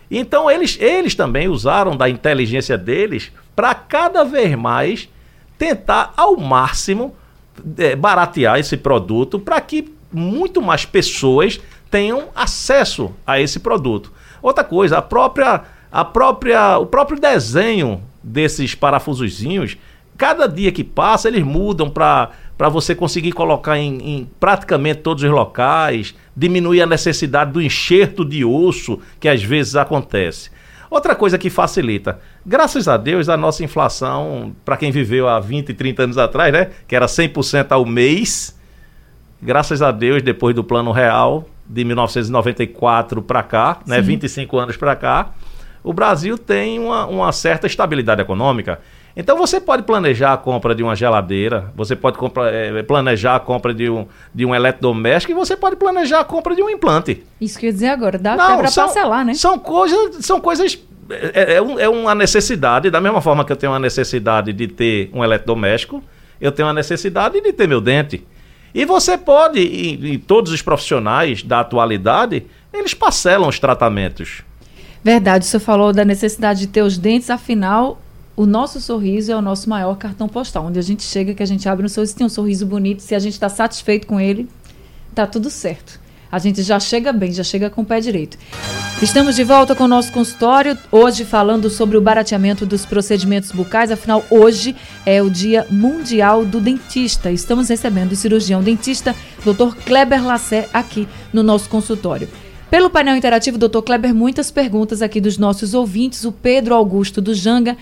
Então, 0.09 0.49
eles, 0.49 0.77
eles 0.81 1.13
também 1.13 1.47
usaram 1.47 1.95
da 1.95 2.09
inteligência 2.09 2.77
deles 2.77 3.31
para 3.55 3.75
cada 3.75 4.23
vez 4.23 4.55
mais 4.55 5.07
tentar 5.57 6.13
ao 6.17 6.37
máximo 6.37 7.15
é, 7.77 7.95
baratear 7.95 8.57
esse 8.57 8.77
produto 8.77 9.37
para 9.39 9.59
que 9.61 9.93
muito 10.11 10.61
mais 10.61 10.85
pessoas 10.85 11.59
tenham 11.91 12.29
acesso 12.35 13.13
a 13.25 13.39
esse 13.39 13.59
produto. 13.59 14.11
Outra 14.41 14.63
coisa, 14.63 14.97
a 14.97 15.01
própria, 15.01 15.63
a 15.91 16.05
própria, 16.05 16.77
o 16.77 16.85
próprio 16.85 17.19
desenho 17.19 18.01
desses 18.23 18.75
parafusozinhos, 18.75 19.77
cada 20.17 20.47
dia 20.47 20.71
que 20.71 20.83
passa 20.83 21.27
eles 21.27 21.43
mudam 21.43 21.89
para 21.89 22.31
para 22.59 22.67
você 22.67 22.93
conseguir 22.93 23.31
colocar 23.31 23.79
em, 23.79 23.97
em, 24.01 24.29
praticamente 24.37 24.99
todos 24.99 25.23
os 25.23 25.29
locais, 25.29 26.13
diminuir 26.35 26.81
a 26.81 26.85
necessidade 26.85 27.53
do 27.53 27.61
enxerto 27.61 28.25
de 28.25 28.43
osso 28.43 28.99
que 29.17 29.29
às 29.29 29.41
vezes 29.41 29.77
acontece. 29.77 30.51
Outra 30.89 31.15
coisa 31.15 31.37
que 31.37 31.49
facilita, 31.49 32.19
graças 32.45 32.89
a 32.89 32.97
Deus, 32.97 33.29
a 33.29 33.37
nossa 33.37 33.63
inflação, 33.63 34.53
para 34.65 34.75
quem 34.75 34.91
viveu 34.91 35.29
há 35.29 35.39
20, 35.39 35.73
30 35.73 36.03
anos 36.03 36.17
atrás, 36.17 36.51
né, 36.51 36.71
que 36.85 36.97
era 36.97 37.05
100% 37.05 37.71
ao 37.71 37.85
mês, 37.85 38.59
graças 39.41 39.81
a 39.81 39.89
Deus, 39.89 40.21
depois 40.21 40.53
do 40.53 40.61
Plano 40.61 40.91
Real, 40.91 41.47
de 41.65 41.85
1994 41.85 43.21
para 43.21 43.41
cá, 43.41 43.79
né, 43.87 44.01
25 44.01 44.57
anos 44.59 44.75
para 44.75 44.97
cá, 44.97 45.31
o 45.83 45.93
Brasil 45.93 46.37
tem 46.37 46.79
uma, 46.79 47.05
uma 47.05 47.31
certa 47.31 47.67
estabilidade 47.67 48.21
econômica. 48.21 48.79
Então 49.15 49.37
você 49.37 49.59
pode 49.59 49.83
planejar 49.83 50.33
a 50.33 50.37
compra 50.37 50.73
de 50.73 50.83
uma 50.83 50.95
geladeira, 50.95 51.71
você 51.75 51.95
pode 51.95 52.17
compra, 52.17 52.49
é, 52.49 52.83
planejar 52.83 53.35
a 53.35 53.39
compra 53.39 53.73
de 53.73 53.89
um, 53.89 54.07
de 54.33 54.45
um 54.45 54.53
eletrodoméstico 54.53 55.31
e 55.31 55.35
você 55.35 55.57
pode 55.57 55.75
planejar 55.75 56.19
a 56.19 56.23
compra 56.23 56.55
de 56.55 56.61
um 56.61 56.69
implante. 56.69 57.23
Isso 57.41 57.59
que 57.59 57.65
eu 57.65 57.69
ia 57.69 57.73
dizer 57.73 57.87
agora, 57.87 58.17
dá 58.17 58.35
Não, 58.35 58.45
até 58.45 58.57
para 58.57 58.71
parcelar, 58.71 59.25
né? 59.25 59.33
São 59.33 59.57
coisas, 59.57 60.25
são 60.25 60.39
coisas 60.39 60.79
é, 61.09 61.53
é, 61.53 61.55
é, 61.55 61.89
uma 61.89 62.13
necessidade, 62.13 62.89
da 62.89 63.01
mesma 63.01 63.19
forma 63.19 63.43
que 63.43 63.51
eu 63.51 63.55
tenho 63.55 63.71
uma 63.71 63.79
necessidade 63.79 64.53
de 64.53 64.67
ter 64.67 65.09
um 65.11 65.23
eletrodoméstico, 65.23 66.03
eu 66.39 66.51
tenho 66.51 66.67
uma 66.67 66.73
necessidade 66.73 67.41
de 67.41 67.51
ter 67.51 67.67
meu 67.67 67.81
dente. 67.81 68.25
E 68.73 68.85
você 68.85 69.17
pode, 69.17 69.59
e, 69.59 70.13
e 70.13 70.17
todos 70.17 70.51
os 70.51 70.61
profissionais 70.61 71.41
da 71.41 71.61
atualidade, 71.61 72.45
eles 72.71 72.93
parcelam 72.93 73.49
os 73.49 73.57
tratamentos. 73.57 74.43
Verdade, 75.03 75.45
você 75.45 75.59
falou 75.59 75.93
da 75.93 76.03
necessidade 76.03 76.61
de 76.61 76.67
ter 76.67 76.81
os 76.81 76.97
dentes, 76.97 77.29
afinal, 77.29 78.01
o 78.35 78.45
nosso 78.45 78.79
sorriso 78.81 79.31
é 79.31 79.35
o 79.35 79.41
nosso 79.41 79.69
maior 79.69 79.95
cartão 79.97 80.27
postal. 80.27 80.65
Onde 80.65 80.79
a 80.79 80.81
gente 80.81 81.03
chega, 81.03 81.33
que 81.33 81.43
a 81.43 81.45
gente 81.45 81.67
abre 81.67 81.85
um 81.85 81.89
sorriso, 81.89 82.15
tem 82.15 82.25
um 82.25 82.29
sorriso 82.29 82.65
bonito, 82.65 83.01
se 83.01 83.15
a 83.15 83.19
gente 83.19 83.33
está 83.33 83.49
satisfeito 83.49 84.07
com 84.07 84.19
ele, 84.19 84.47
tá 85.15 85.25
tudo 85.25 85.49
certo. 85.49 85.99
A 86.31 86.37
gente 86.37 86.61
já 86.61 86.79
chega 86.79 87.11
bem, 87.11 87.31
já 87.31 87.43
chega 87.43 87.69
com 87.69 87.81
o 87.81 87.85
pé 87.85 87.99
direito. 87.99 88.37
Estamos 89.01 89.35
de 89.35 89.43
volta 89.43 89.73
com 89.73 89.85
o 89.85 89.87
nosso 89.87 90.11
consultório, 90.11 90.77
hoje 90.91 91.23
falando 91.23 91.69
sobre 91.69 91.97
o 91.97 92.01
barateamento 92.01 92.65
dos 92.65 92.85
procedimentos 92.85 93.51
bucais, 93.51 93.91
afinal, 93.91 94.23
hoje 94.29 94.75
é 95.05 95.21
o 95.21 95.29
Dia 95.29 95.65
Mundial 95.71 96.45
do 96.45 96.59
Dentista. 96.59 97.31
Estamos 97.31 97.69
recebendo 97.69 98.11
o 98.11 98.15
cirurgião 98.15 98.61
dentista, 98.61 99.15
Dr. 99.43 99.75
Kleber 99.85 100.23
Lassé, 100.23 100.69
aqui 100.73 101.07
no 101.31 101.41
nosso 101.41 101.69
consultório. 101.69 102.27
Pelo 102.69 102.91
painel 102.91 103.15
interativo, 103.15 103.57
Dr. 103.57 103.81
Kleber, 103.81 104.13
muitas 104.13 104.51
perguntas 104.51 105.01
aqui 105.01 105.19
dos 105.19 105.39
nossos 105.39 105.73
ouvintes. 105.73 106.23
O 106.23 106.31
Pedro 106.31 106.75
Augusto 106.75 107.19
do 107.19 107.33
Janga 107.33 107.75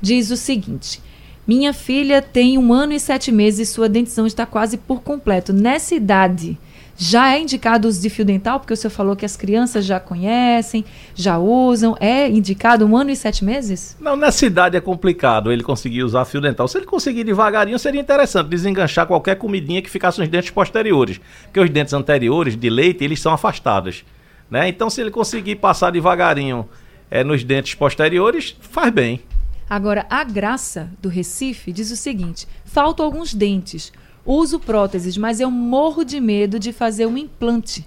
diz 0.00 0.32
o 0.32 0.36
seguinte: 0.36 1.00
Minha 1.46 1.72
filha 1.72 2.20
tem 2.20 2.58
um 2.58 2.72
ano 2.72 2.92
e 2.92 2.98
sete 2.98 3.30
meses 3.30 3.68
e 3.68 3.72
sua 3.72 3.88
dentição 3.88 4.26
está 4.26 4.44
quase 4.44 4.76
por 4.76 5.00
completo. 5.00 5.52
Nessa 5.52 5.94
idade, 5.94 6.58
já 6.98 7.32
é 7.32 7.40
indicado 7.40 7.86
o 7.86 7.88
uso 7.88 8.02
de 8.02 8.10
fio 8.10 8.24
dental? 8.24 8.58
Porque 8.58 8.74
o 8.74 8.76
senhor 8.76 8.90
falou 8.90 9.14
que 9.14 9.24
as 9.24 9.36
crianças 9.36 9.84
já 9.84 10.00
conhecem, 10.00 10.84
já 11.14 11.38
usam. 11.38 11.96
É 12.00 12.28
indicado 12.28 12.84
um 12.84 12.96
ano 12.96 13.10
e 13.10 13.16
sete 13.16 13.44
meses? 13.44 13.96
Não, 14.00 14.16
nessa 14.16 14.44
idade 14.44 14.76
é 14.76 14.80
complicado 14.80 15.52
ele 15.52 15.62
conseguir 15.62 16.02
usar 16.02 16.24
fio 16.24 16.40
dental. 16.40 16.66
Se 16.66 16.78
ele 16.78 16.86
conseguir 16.86 17.22
devagarinho, 17.22 17.78
seria 17.78 18.00
interessante 18.00 18.48
desenganchar 18.48 19.06
qualquer 19.06 19.36
comidinha 19.36 19.80
que 19.80 19.88
ficasse 19.88 20.18
nos 20.18 20.28
dentes 20.28 20.50
posteriores. 20.50 21.20
Porque 21.44 21.60
os 21.60 21.70
dentes 21.70 21.94
anteriores, 21.94 22.56
de 22.56 22.68
leite, 22.68 23.04
eles 23.04 23.20
são 23.20 23.32
afastados. 23.32 24.04
Né? 24.52 24.68
Então, 24.68 24.90
se 24.90 25.00
ele 25.00 25.10
conseguir 25.10 25.56
passar 25.56 25.90
devagarinho 25.90 26.68
é, 27.10 27.24
nos 27.24 27.42
dentes 27.42 27.74
posteriores, 27.74 28.54
faz 28.60 28.92
bem. 28.92 29.22
Agora, 29.68 30.04
a 30.10 30.22
Graça 30.24 30.90
do 31.00 31.08
Recife 31.08 31.72
diz 31.72 31.90
o 31.90 31.96
seguinte: 31.96 32.46
faltam 32.66 33.06
alguns 33.06 33.32
dentes. 33.32 33.90
Uso 34.26 34.60
próteses, 34.60 35.16
mas 35.16 35.40
eu 35.40 35.50
morro 35.50 36.04
de 36.04 36.20
medo 36.20 36.58
de 36.58 36.70
fazer 36.70 37.06
um 37.06 37.16
implante. 37.16 37.82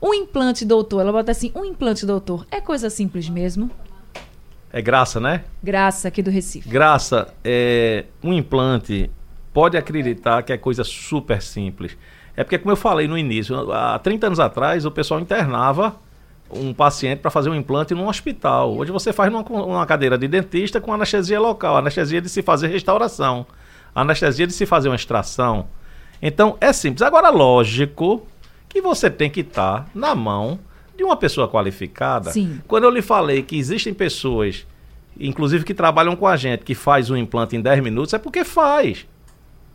Um 0.00 0.14
implante, 0.14 0.64
doutor, 0.64 1.00
ela 1.00 1.10
bota 1.10 1.32
assim: 1.32 1.50
um 1.56 1.64
implante, 1.64 2.06
doutor, 2.06 2.46
é 2.52 2.60
coisa 2.60 2.88
simples 2.88 3.28
mesmo? 3.28 3.68
É 4.72 4.80
graça, 4.80 5.18
né? 5.18 5.42
Graça 5.60 6.06
aqui 6.06 6.22
do 6.22 6.30
Recife. 6.30 6.68
Graça, 6.68 7.34
é, 7.42 8.04
um 8.22 8.32
implante, 8.32 9.10
pode 9.52 9.76
acreditar 9.76 10.44
que 10.44 10.52
é 10.52 10.56
coisa 10.56 10.84
super 10.84 11.42
simples. 11.42 11.96
É 12.40 12.42
porque, 12.42 12.56
como 12.56 12.72
eu 12.72 12.76
falei 12.76 13.06
no 13.06 13.18
início, 13.18 13.70
há 13.70 13.98
30 13.98 14.28
anos 14.28 14.40
atrás 14.40 14.86
o 14.86 14.90
pessoal 14.90 15.20
internava 15.20 15.94
um 16.50 16.72
paciente 16.72 17.18
para 17.18 17.30
fazer 17.30 17.50
um 17.50 17.54
implante 17.54 17.94
num 17.94 18.08
hospital. 18.08 18.78
Hoje 18.78 18.90
você 18.90 19.12
faz 19.12 19.30
numa, 19.30 19.42
numa, 19.42 19.84
cadeira 19.84 20.16
de 20.16 20.26
dentista 20.26 20.80
com 20.80 20.90
anestesia 20.90 21.38
local, 21.38 21.76
anestesia 21.76 22.18
de 22.18 22.30
se 22.30 22.40
fazer 22.40 22.68
restauração, 22.68 23.44
anestesia 23.94 24.46
de 24.46 24.54
se 24.54 24.64
fazer 24.64 24.88
uma 24.88 24.96
extração. 24.96 25.66
Então 26.22 26.56
é 26.62 26.72
simples. 26.72 27.02
Agora, 27.02 27.28
lógico 27.28 28.26
que 28.70 28.80
você 28.80 29.10
tem 29.10 29.28
que 29.28 29.40
estar 29.40 29.80
tá 29.80 29.86
na 29.94 30.14
mão 30.14 30.58
de 30.96 31.04
uma 31.04 31.18
pessoa 31.18 31.46
qualificada. 31.46 32.30
Sim. 32.30 32.58
Quando 32.66 32.84
eu 32.84 32.90
lhe 32.90 33.02
falei 33.02 33.42
que 33.42 33.58
existem 33.58 33.92
pessoas, 33.92 34.66
inclusive 35.18 35.62
que 35.62 35.74
trabalham 35.74 36.16
com 36.16 36.26
a 36.26 36.38
gente, 36.38 36.64
que 36.64 36.74
faz 36.74 37.10
um 37.10 37.18
implante 37.18 37.54
em 37.54 37.60
10 37.60 37.82
minutos, 37.82 38.14
é 38.14 38.18
porque 38.18 38.44
faz. 38.44 39.04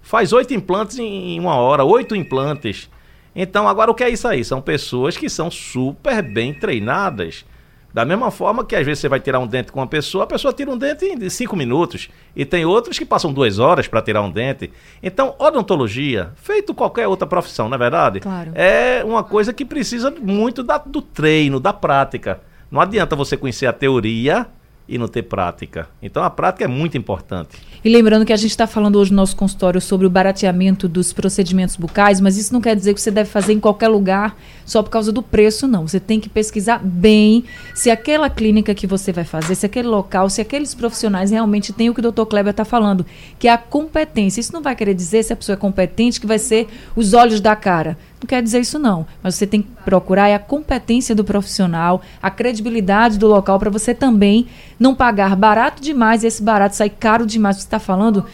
Faz 0.06 0.32
oito 0.32 0.54
implantes 0.54 1.00
em 1.00 1.40
uma 1.40 1.56
hora, 1.56 1.84
oito 1.84 2.16
implantes. 2.16 2.88
Então, 3.36 3.68
agora 3.68 3.90
o 3.90 3.96
que 3.96 4.04
é 4.04 4.10
isso 4.12 4.28
aí? 4.28 4.46
São 4.46 4.62
pessoas 4.62 5.18
que 5.18 5.28
são 5.28 5.50
super 5.50 6.22
bem 6.22 6.54
treinadas. 6.54 7.44
Da 7.92 8.06
mesma 8.06 8.30
forma 8.30 8.64
que 8.64 8.76
às 8.76 8.86
vezes 8.86 9.00
você 9.00 9.10
vai 9.10 9.20
tirar 9.20 9.40
um 9.40 9.48
dente 9.48 9.72
com 9.72 9.80
uma 9.80 9.88
pessoa, 9.88 10.26
a 10.26 10.28
pessoa 10.28 10.54
tira 10.54 10.70
um 10.70 10.78
dente 10.78 11.06
em 11.06 11.28
cinco 11.30 11.56
minutos. 11.56 12.08
E 12.36 12.46
tem 12.46 12.66
outros 12.66 13.00
que 13.00 13.06
passam 13.06 13.34
duas 13.34 13.58
horas 13.58 13.88
para 13.88 14.00
tirar 14.00 14.22
um 14.22 14.30
dente. 14.30 14.72
Então, 15.02 15.34
odontologia, 15.40 16.32
feito 16.36 16.72
qualquer 16.76 17.08
outra 17.08 17.26
profissão, 17.26 17.68
não 17.68 17.76
é 17.76 17.80
verdade? 17.80 18.20
Claro. 18.20 18.52
É 18.54 19.02
uma 19.04 19.24
coisa 19.24 19.52
que 19.52 19.66
precisa 19.66 20.12
muito 20.12 20.62
da- 20.62 20.78
do 20.78 21.02
treino, 21.02 21.60
da 21.60 21.74
prática. 21.74 22.42
Não 22.70 22.80
adianta 22.80 23.16
você 23.16 23.36
conhecer 23.36 23.66
a 23.66 23.74
teoria 23.74 24.46
e 24.88 24.98
não 24.98 25.08
ter 25.08 25.24
prática. 25.24 25.88
Então, 26.02 26.24
a 26.24 26.30
prática 26.30 26.64
é 26.64 26.68
muito 26.68 26.98
importante. 26.98 27.58
E 27.84 27.90
lembrando 27.90 28.26
que 28.26 28.34
a 28.34 28.38
gente 28.38 28.52
está 28.52 28.68
falando 28.68 28.98
hoje 28.98 29.12
no 29.12 29.18
nosso 29.18 29.36
consultório 29.36 29.80
sobre 29.82 30.06
o 30.06 30.10
barateamento 30.10 30.88
dos 30.88 31.14
procedimentos 31.14 31.76
bucais, 31.76 32.22
mas 32.22 32.38
isso 32.38 32.54
não 32.54 32.62
quer 32.62 32.76
dizer 32.76 32.94
que 32.94 33.02
você 33.02 33.12
deve 33.12 33.30
fazer 33.30 33.54
em 33.54 33.60
qualquer 33.60 33.88
lugar 33.88 34.36
só 34.66 34.82
por 34.82 34.90
causa 34.90 35.12
do 35.12 35.22
preço, 35.22 35.68
não. 35.68 35.88
Você 35.88 36.00
tem 36.00 36.20
que 36.20 36.30
pesquisar 36.30 36.80
bem 36.84 37.44
se 37.74 37.90
aquela 37.90 38.30
clínica 38.30 38.74
que 38.74 38.88
você 38.88 39.12
vai 39.12 39.24
fazer, 39.24 39.56
se 39.56 39.66
aquele 39.66 39.88
local, 39.88 40.30
se 40.30 40.42
aqueles 40.42 40.74
profissionais 40.74 41.32
realmente 41.32 41.74
têm 41.74 41.90
o 41.90 41.94
que 41.94 42.00
o 42.00 42.12
Dr. 42.12 42.26
Kleber 42.26 42.52
está 42.52 42.66
falando, 42.66 43.06
que 43.38 43.48
é 43.48 43.52
a 43.52 43.58
competência. 43.58 44.40
Isso 44.40 44.54
não 44.54 44.62
vai 44.62 44.76
querer 44.76 44.94
dizer 44.94 45.24
se 45.24 45.34
a 45.34 45.36
pessoa 45.36 45.54
é 45.54 45.58
competente 45.58 46.20
que 46.20 46.28
vai 46.28 46.40
ser 46.40 46.68
os 46.96 47.14
olhos 47.14 47.40
da 47.40 47.56
cara. 47.56 47.98
Não 48.22 48.28
quer 48.28 48.42
dizer 48.42 48.60
isso 48.60 48.80
não, 48.80 49.06
mas 49.22 49.36
você 49.36 49.46
tem 49.46 49.62
que 49.62 49.70
procurar 49.84 50.30
é 50.30 50.36
a 50.36 50.40
competência 50.40 51.14
do 51.14 51.24
profissional, 51.24 52.02
a 52.22 52.32
credibilidade 52.32 53.20
do 53.20 53.28
local 53.28 53.60
para 53.60 53.70
você 53.70 53.94
também 53.94 54.48
não 54.80 54.96
pagar 54.96 55.36
barato 55.36 55.82
demais 55.82 56.24
e 56.24 56.28
esse 56.28 56.42
barato 56.42 56.76
sair 56.76 56.92
caro 56.92 57.26
demais. 57.26 57.58
Você 57.58 57.64
está 57.64 57.80
falando 57.80 58.26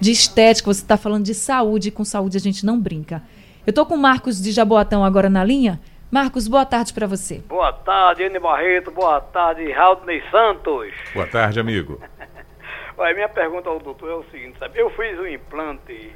de 0.00 0.10
estética, 0.10 0.72
você 0.72 0.82
está 0.82 0.96
falando 0.96 1.24
de 1.24 1.34
saúde, 1.34 1.88
e 1.88 1.90
com 1.92 2.04
saúde 2.04 2.36
a 2.36 2.40
gente 2.40 2.64
não 2.64 2.78
brinca. 2.80 3.22
Eu 3.66 3.72
tô 3.72 3.84
com 3.84 3.94
o 3.94 3.98
Marcos 3.98 4.40
de 4.40 4.52
Jaboatão 4.52 5.04
agora 5.04 5.28
na 5.28 5.44
linha. 5.44 5.80
Marcos, 6.10 6.48
boa 6.48 6.66
tarde 6.66 6.92
para 6.92 7.06
você. 7.06 7.38
Boa 7.46 7.72
tarde, 7.72 8.24
Ene 8.24 8.38
Barreto. 8.38 8.90
Boa 8.90 9.20
tarde, 9.20 9.70
Raudney 9.70 10.22
Santos. 10.30 10.92
Boa 11.14 11.26
tarde, 11.26 11.60
amigo. 11.60 12.00
Olha, 12.98 13.14
minha 13.14 13.28
pergunta 13.28 13.68
ao 13.68 13.78
doutor 13.78 14.10
é 14.10 14.14
o 14.14 14.24
seguinte, 14.30 14.58
sabe? 14.58 14.78
Eu 14.78 14.90
fiz 14.90 15.18
um 15.18 15.26
implante 15.26 16.10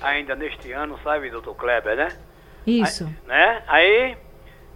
ainda 0.00 0.34
neste 0.34 0.72
ano, 0.72 0.98
sabe, 1.04 1.30
doutor 1.30 1.54
Kleber, 1.56 1.96
né? 1.96 2.08
Isso. 2.68 3.04
Aí, 3.04 3.28
né? 3.28 3.62
Aí, 3.66 4.16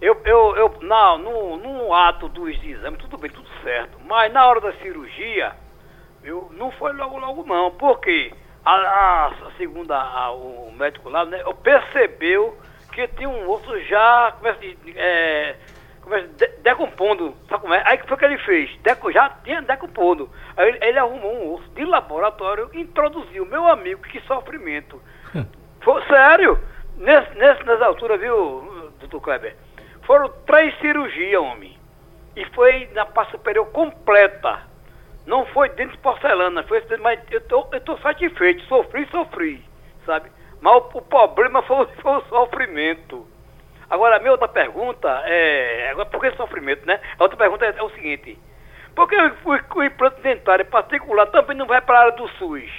eu, 0.01 0.19
eu, 0.25 0.55
eu 0.55 0.77
na, 0.81 1.17
no, 1.17 1.57
no 1.57 1.93
ato 1.93 2.27
dos 2.27 2.61
exames, 2.63 2.99
tudo 2.99 3.17
bem, 3.17 3.29
tudo 3.29 3.47
certo. 3.63 3.97
Mas 4.05 4.31
na 4.33 4.45
hora 4.45 4.59
da 4.59 4.73
cirurgia, 4.73 5.53
eu, 6.23 6.51
não 6.57 6.71
foi 6.71 6.91
logo, 6.93 7.17
logo 7.17 7.45
não. 7.45 7.71
Porque 7.71 8.33
a, 8.65 8.71
a, 8.71 9.27
a 9.27 9.51
segunda, 9.57 9.97
a, 9.97 10.31
o 10.31 10.71
médico 10.75 11.09
lá, 11.09 11.25
né? 11.25 11.41
Eu 11.41 11.53
percebeu 11.53 12.57
que 12.91 13.07
tinha 13.09 13.29
um 13.29 13.49
osso 13.49 13.79
já, 13.83 14.33
como 14.33 14.47
é, 14.47 14.57
é, 14.95 15.55
como 16.01 16.15
é, 16.15 16.21
de, 16.21 16.47
decompondo. 16.61 17.35
Sabe 17.47 17.61
como 17.61 17.73
é? 17.73 17.81
Aí 17.85 17.97
que 17.97 18.07
foi 18.07 18.17
que 18.17 18.25
ele 18.25 18.37
fez? 18.39 18.75
Deco, 18.81 19.11
já 19.11 19.29
tinha 19.43 19.61
decompondo. 19.61 20.29
Aí 20.57 20.67
ele, 20.67 20.79
ele 20.81 20.99
arrumou 20.99 21.33
um 21.33 21.53
osso 21.53 21.69
de 21.69 21.85
laboratório 21.85 22.69
e 22.73 22.81
introduziu. 22.81 23.45
Meu 23.45 23.67
amigo, 23.67 24.01
que 24.03 24.19
sofrimento. 24.21 25.01
Foi, 25.81 26.05
sério? 26.07 26.59
Nesse, 26.97 27.35
nesse, 27.37 27.63
nessa 27.63 27.85
altura, 27.85 28.17
viu, 28.17 28.91
doutor 28.99 29.21
Kleber? 29.21 29.55
Foram 30.03 30.29
três 30.45 30.77
cirurgias, 30.79 31.41
homem. 31.41 31.77
E 32.35 32.45
foi 32.53 32.89
na 32.93 33.05
parte 33.05 33.31
superior 33.31 33.65
completa. 33.67 34.61
Não 35.25 35.45
foi 35.47 35.69
dentro 35.69 35.95
de 35.95 36.01
porcelana, 36.01 36.63
foi 36.63 36.83
mas 36.99 37.19
eu 37.31 37.41
tô, 37.41 37.67
eu 37.71 37.79
tô 37.81 37.97
satisfeito. 37.99 38.63
Sofri, 38.65 39.07
sofri, 39.09 39.63
sabe? 40.05 40.29
Mas 40.61 40.73
o, 40.73 40.97
o 40.97 41.01
problema 41.01 41.61
foi, 41.63 41.85
foi 42.01 42.17
o 42.17 42.21
sofrimento. 42.25 43.25
Agora, 43.89 44.17
a 44.17 44.19
minha 44.19 44.31
outra 44.31 44.47
pergunta 44.47 45.07
é. 45.25 45.89
Agora, 45.91 46.07
por 46.09 46.19
que 46.21 46.31
sofrimento, 46.35 46.85
né? 46.85 46.99
A 47.17 47.23
outra 47.23 47.37
pergunta 47.37 47.65
é, 47.65 47.73
é 47.77 47.83
o 47.83 47.89
seguinte: 47.91 48.37
por 48.95 49.07
que 49.07 49.15
o, 49.15 49.27
o- 49.45 49.79
o 49.79 49.83
implante 49.83 50.21
dentário 50.21 50.65
particular 50.65 51.27
também 51.27 51.55
não 51.55 51.65
vai 51.67 51.79
para 51.81 51.97
a 51.97 52.01
área 52.01 52.11
do 52.13 52.27
SUS? 52.29 52.69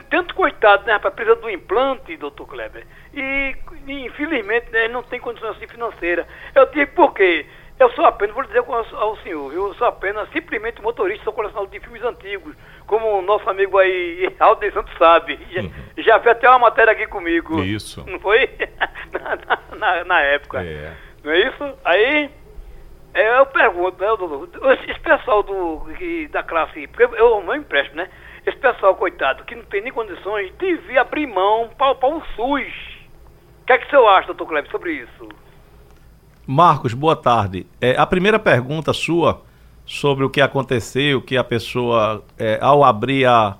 Tanto 0.00 0.34
coitado, 0.34 0.84
né, 0.86 0.92
rapaz? 0.94 1.14
Precisa 1.14 1.36
do 1.36 1.50
implante, 1.50 2.16
doutor 2.16 2.46
Kleber. 2.46 2.86
E, 3.12 3.56
infelizmente, 3.86 4.70
né, 4.70 4.88
não 4.88 5.02
tem 5.02 5.20
condições 5.20 5.56
assim 5.56 5.66
financeiras. 5.66 6.26
Eu 6.54 6.66
digo 6.66 6.92
por 6.92 7.14
quê? 7.14 7.46
Eu 7.78 7.90
sou 7.90 8.04
apenas, 8.04 8.34
vou 8.34 8.44
dizer 8.44 8.62
ao, 8.68 9.16
senhor, 9.18 9.52
eu 9.52 9.74
sou 9.74 9.88
apenas 9.88 10.28
simplesmente 10.30 10.80
motorista, 10.80 11.24
sou 11.24 11.32
colecionador 11.32 11.68
de 11.70 11.80
filmes 11.80 12.04
antigos, 12.04 12.54
como 12.86 13.18
o 13.18 13.22
nosso 13.22 13.48
amigo 13.50 13.76
aí, 13.78 14.32
Alden 14.38 14.70
Santos 14.70 14.96
sabe. 14.96 15.38
Já, 15.50 15.62
já 16.02 16.20
fez 16.20 16.36
até 16.36 16.48
uma 16.48 16.60
matéria 16.60 16.92
aqui 16.92 17.06
comigo. 17.08 17.60
Isso. 17.62 18.04
Não 18.08 18.20
foi? 18.20 18.48
na, 19.12 19.76
na- 19.76 20.04
na- 20.04 20.20
época. 20.20 20.62
É. 20.62 20.92
Não 21.24 21.32
é 21.32 21.38
isso? 21.48 21.78
Aí, 21.84 22.30
é, 23.12 23.38
eu 23.38 23.46
pergunto, 23.46 24.00
né, 24.00 24.06
doutor, 24.16 24.72
esse, 24.72 25.00
pessoal 25.00 25.42
do, 25.42 25.86
da 26.30 26.42
classe, 26.44 26.86
porque 26.86 27.02
eu, 27.04 27.16
eu 27.16 27.42
não 27.42 27.56
empresto, 27.56 27.96
né? 27.96 28.08
Esse 28.46 28.58
pessoal, 28.58 28.94
coitado, 28.94 29.42
que 29.44 29.54
não 29.54 29.64
tem 29.64 29.82
nem 29.82 29.92
condições, 29.92 30.52
devia 30.58 31.00
abrir 31.00 31.26
mão 31.26 31.70
para 31.78 32.06
o 32.06 32.22
SUS. 32.36 32.74
O 33.62 33.66
que 33.66 33.72
é 33.72 33.78
que 33.78 33.86
o 33.86 33.90
senhor 33.90 34.06
acha, 34.08 34.26
doutor 34.26 34.46
Kleber, 34.46 34.70
sobre 34.70 34.92
isso? 34.92 35.28
Marcos, 36.46 36.92
boa 36.92 37.16
tarde. 37.16 37.66
É, 37.80 37.96
a 37.96 38.04
primeira 38.04 38.38
pergunta 38.38 38.92
sua 38.92 39.42
sobre 39.86 40.24
o 40.24 40.30
que 40.30 40.42
aconteceu, 40.42 41.22
que 41.22 41.38
a 41.38 41.44
pessoa, 41.44 42.22
é, 42.38 42.58
ao 42.60 42.84
abrir 42.84 43.24
a, 43.24 43.56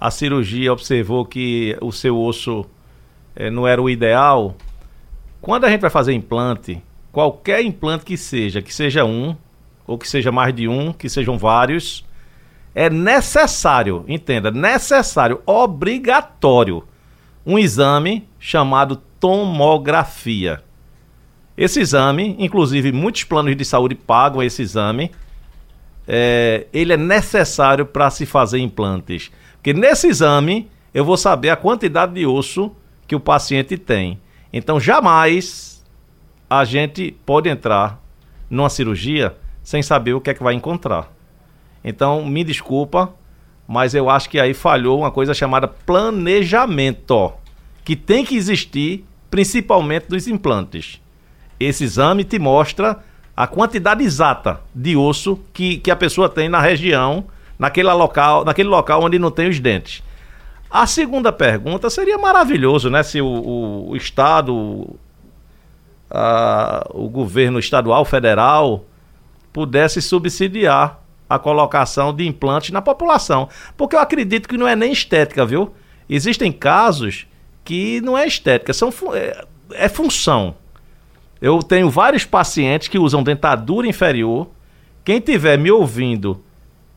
a 0.00 0.10
cirurgia, 0.10 0.72
observou 0.72 1.24
que 1.24 1.76
o 1.80 1.92
seu 1.92 2.18
osso 2.18 2.66
é, 3.36 3.48
não 3.50 3.68
era 3.68 3.80
o 3.80 3.88
ideal. 3.88 4.56
Quando 5.40 5.64
a 5.64 5.70
gente 5.70 5.80
vai 5.80 5.90
fazer 5.90 6.12
implante, 6.12 6.82
qualquer 7.12 7.62
implante 7.62 8.04
que 8.04 8.16
seja, 8.16 8.60
que 8.60 8.74
seja 8.74 9.04
um, 9.04 9.36
ou 9.86 9.96
que 9.96 10.08
seja 10.08 10.32
mais 10.32 10.52
de 10.52 10.66
um, 10.66 10.92
que 10.92 11.08
sejam 11.08 11.38
vários, 11.38 12.04
é 12.74 12.90
necessário, 12.90 14.04
entenda, 14.08 14.50
necessário, 14.50 15.40
obrigatório, 15.46 16.82
um 17.46 17.58
exame 17.58 18.28
chamado 18.38 18.96
tomografia. 19.20 20.62
Esse 21.56 21.80
exame, 21.80 22.34
inclusive 22.38 22.90
muitos 22.90 23.22
planos 23.22 23.56
de 23.56 23.64
saúde 23.64 23.94
pagam 23.94 24.42
esse 24.42 24.60
exame, 24.60 25.12
é, 26.06 26.66
ele 26.72 26.92
é 26.92 26.96
necessário 26.96 27.86
para 27.86 28.10
se 28.10 28.26
fazer 28.26 28.58
implantes. 28.58 29.30
Porque 29.54 29.72
nesse 29.72 30.08
exame 30.08 30.68
eu 30.92 31.04
vou 31.04 31.16
saber 31.16 31.50
a 31.50 31.56
quantidade 31.56 32.14
de 32.14 32.26
osso 32.26 32.74
que 33.06 33.14
o 33.14 33.20
paciente 33.20 33.78
tem. 33.78 34.20
Então 34.52 34.80
jamais 34.80 35.84
a 36.50 36.64
gente 36.64 37.16
pode 37.24 37.48
entrar 37.48 38.02
numa 38.50 38.68
cirurgia 38.68 39.36
sem 39.62 39.82
saber 39.82 40.12
o 40.14 40.20
que 40.20 40.30
é 40.30 40.34
que 40.34 40.42
vai 40.42 40.54
encontrar. 40.54 41.13
Então 41.84 42.24
me 42.24 42.42
desculpa, 42.42 43.12
mas 43.68 43.94
eu 43.94 44.08
acho 44.08 44.28
que 44.30 44.40
aí 44.40 44.54
falhou 44.54 45.00
uma 45.00 45.10
coisa 45.10 45.34
chamada 45.34 45.68
planejamento, 45.68 47.32
que 47.84 47.94
tem 47.94 48.24
que 48.24 48.36
existir 48.36 49.04
principalmente 49.30 50.08
dos 50.08 50.26
implantes. 50.26 51.00
Esse 51.60 51.84
exame 51.84 52.24
te 52.24 52.38
mostra 52.38 52.98
a 53.36 53.46
quantidade 53.46 54.02
exata 54.02 54.60
de 54.74 54.96
osso 54.96 55.38
que, 55.52 55.76
que 55.78 55.90
a 55.90 55.96
pessoa 55.96 56.28
tem 56.28 56.48
na 56.48 56.60
região, 56.60 57.24
naquele 57.58 57.92
local, 57.92 58.44
naquele 58.44 58.68
local 58.68 59.02
onde 59.02 59.18
não 59.18 59.30
tem 59.30 59.48
os 59.48 59.60
dentes. 59.60 60.02
A 60.70 60.86
segunda 60.86 61.32
pergunta 61.32 61.88
seria 61.90 62.16
maravilhoso, 62.18 62.90
né? 62.90 63.02
Se 63.02 63.20
o, 63.20 63.26
o- 63.26 63.90
o 63.90 63.96
Estado, 63.96 64.96
a- 66.10 66.86
o 66.90 67.08
governo 67.08 67.58
estadual, 67.58 68.04
federal, 68.04 68.84
pudesse 69.52 70.00
subsidiar 70.02 71.00
a 71.34 71.38
colocação 71.38 72.14
de 72.14 72.26
implantes 72.26 72.70
na 72.70 72.82
população. 72.82 73.48
Porque 73.76 73.96
eu 73.96 74.00
acredito 74.00 74.48
que 74.48 74.56
não 74.56 74.68
é 74.68 74.74
nem 74.74 74.92
estética, 74.92 75.44
viu? 75.44 75.72
Existem 76.08 76.52
casos 76.52 77.26
que 77.64 78.00
não 78.00 78.16
é 78.16 78.26
estética, 78.26 78.72
são, 78.72 78.92
é, 79.14 79.44
é 79.72 79.88
função. 79.88 80.54
Eu 81.40 81.58
tenho 81.62 81.90
vários 81.90 82.24
pacientes 82.24 82.88
que 82.88 82.98
usam 82.98 83.22
dentadura 83.22 83.86
inferior. 83.86 84.48
Quem 85.04 85.20
tiver 85.20 85.58
me 85.58 85.70
ouvindo 85.70 86.42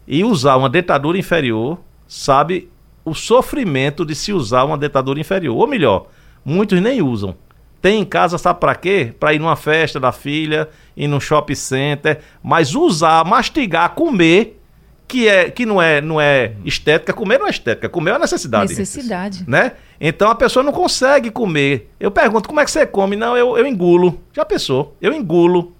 e 0.07 0.23
usar 0.23 0.55
uma 0.55 0.69
dentadura 0.69 1.17
inferior, 1.17 1.79
sabe 2.07 2.69
o 3.03 3.13
sofrimento 3.13 4.05
de 4.05 4.15
se 4.15 4.31
usar 4.31 4.63
uma 4.63 4.77
dentadura 4.77 5.19
inferior. 5.19 5.55
Ou 5.55 5.67
melhor, 5.67 6.07
muitos 6.45 6.81
nem 6.81 7.01
usam. 7.01 7.35
Tem 7.81 8.01
em 8.01 8.05
casa, 8.05 8.37
sabe 8.37 8.59
para 8.59 8.75
quê? 8.75 9.13
Para 9.19 9.33
ir 9.33 9.39
numa 9.39 9.55
festa 9.55 9.99
da 9.99 10.11
filha, 10.11 10.67
ir 10.95 11.07
num 11.07 11.19
shopping 11.19 11.55
center, 11.55 12.19
mas 12.41 12.73
usar, 12.75 13.23
mastigar, 13.23 13.91
comer, 13.91 14.59
que 15.07 15.27
é 15.27 15.49
que 15.49 15.65
não 15.65 15.81
é 15.81 16.01
não 16.01 16.19
é 16.19 16.53
estética, 16.65 17.13
comer 17.13 17.39
não 17.39 17.47
é 17.47 17.49
estética, 17.49 17.87
comer 17.87 18.09
é 18.09 18.13
uma 18.13 18.19
necessidade 18.19 18.69
Necessidade. 18.69 19.45
né? 19.47 19.73
Então 20.01 20.29
a 20.29 20.35
pessoa 20.35 20.63
não 20.63 20.73
consegue 20.73 21.31
comer. 21.31 21.89
Eu 21.99 22.11
pergunto, 22.11 22.47
como 22.49 22.59
é 22.59 22.65
que 22.65 22.71
você 22.71 22.85
come? 22.85 23.15
Não, 23.15 23.37
eu, 23.37 23.57
eu 23.57 23.65
engulo. 23.65 24.21
Já 24.33 24.43
pensou? 24.43 24.95
Eu 25.01 25.13
engulo. 25.13 25.73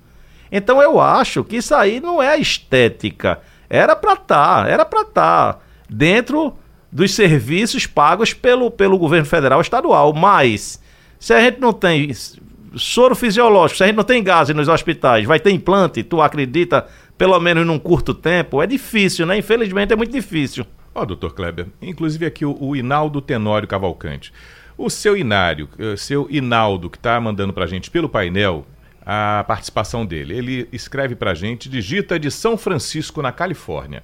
Então 0.52 0.82
eu 0.82 1.00
acho 1.02 1.44
que 1.44 1.58
isso 1.58 1.76
aí 1.76 2.00
não 2.00 2.22
é 2.24 2.38
estética. 2.40 3.40
Era 3.70 3.96
pra 3.96 4.14
estar, 4.14 4.70
era 4.70 4.86
pra 4.86 5.02
estar 5.02 5.62
dentro 5.90 6.54
dos 6.92 7.14
serviços 7.14 7.86
pagos 7.86 8.34
pelo, 8.34 8.72
pelo 8.72 8.98
governo 8.98 9.26
federal 9.26 9.60
estadual. 9.60 10.14
Mas 10.14 10.80
se 11.20 11.34
a 11.34 11.42
gente 11.42 11.60
não 11.60 11.74
tem 11.74 12.12
soro 12.76 13.16
fisiológico, 13.16 13.78
se 13.78 13.84
a 13.84 13.88
gente 13.88 13.96
não 13.96 14.04
tem 14.04 14.24
gás 14.24 14.50
nos 14.50 14.68
hospitais, 14.68 15.26
vai 15.26 15.40
ter 15.40 15.52
implante, 15.52 16.04
tu 16.04 16.22
acredita, 16.22 16.88
pelo 17.18 17.40
menos 17.40 17.66
num 17.66 17.80
curto 17.80 18.14
tempo? 18.14 18.62
É 18.62 18.68
difícil, 18.68 19.26
né? 19.26 19.38
Infelizmente 19.38 19.94
é 19.94 19.96
muito 19.96 20.12
difícil. 20.12 20.66
Ó, 20.94 21.06
doutor 21.06 21.34
Kleber, 21.34 21.68
inclusive 21.82 22.26
aqui 22.26 22.46
o, 22.46 22.58
o 22.60 22.76
Inaldo 22.76 23.22
Tenório 23.22 23.68
Cavalcante. 23.68 24.34
O 24.78 24.90
seu 24.90 25.18
Inário, 25.18 25.68
eh, 25.80 25.96
seu 25.96 26.28
Inaldo, 26.30 26.90
que 26.90 26.98
está 26.98 27.20
mandando 27.20 27.52
para 27.52 27.64
a 27.64 27.68
gente 27.68 27.90
pelo 27.90 28.08
painel 28.08 28.66
a 29.04 29.44
participação 29.48 30.06
dele. 30.06 30.38
Ele 30.38 30.70
escreve 30.72 31.16
para 31.16 31.32
a 31.32 31.34
gente, 31.34 31.70
digita 31.70 32.20
de 32.20 32.30
São 32.30 32.58
Francisco, 32.58 33.22
na 33.22 33.32
Califórnia. 33.32 34.04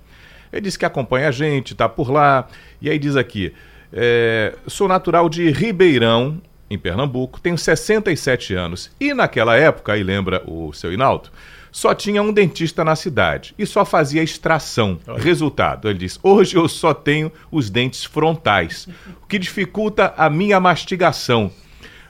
Ele 0.51 0.61
diz 0.61 0.77
que 0.77 0.85
acompanha 0.85 1.27
a 1.27 1.31
gente, 1.31 1.73
está 1.73 1.89
por 1.89 2.09
lá, 2.09 2.47
e 2.81 2.89
aí 2.89 2.97
diz 2.97 3.15
aqui: 3.15 3.53
é, 3.91 4.55
sou 4.65 4.87
natural 4.87 5.27
de 5.29 5.51
Ribeirão, 5.51 6.41
em 6.73 6.79
Pernambuco, 6.79 7.39
tenho 7.39 7.57
67 7.57 8.53
anos. 8.53 8.91
E 8.99 9.13
naquela 9.13 9.55
época, 9.55 9.93
aí 9.93 10.03
lembra 10.03 10.43
o 10.45 10.73
seu 10.73 10.91
Inaldo, 10.91 11.29
só 11.71 11.95
tinha 11.95 12.21
um 12.21 12.31
dentista 12.31 12.83
na 12.83 12.95
cidade 12.95 13.55
e 13.57 13.65
só 13.65 13.83
fazia 13.83 14.21
extração. 14.21 14.99
Olha. 15.07 15.21
Resultado, 15.21 15.89
ele 15.89 15.97
diz: 15.97 16.19
hoje 16.21 16.55
eu 16.55 16.67
só 16.67 16.93
tenho 16.93 17.31
os 17.51 17.69
dentes 17.69 18.05
frontais, 18.05 18.87
o 19.23 19.27
que 19.27 19.39
dificulta 19.39 20.13
a 20.15 20.29
minha 20.29 20.59
mastigação. 20.59 21.51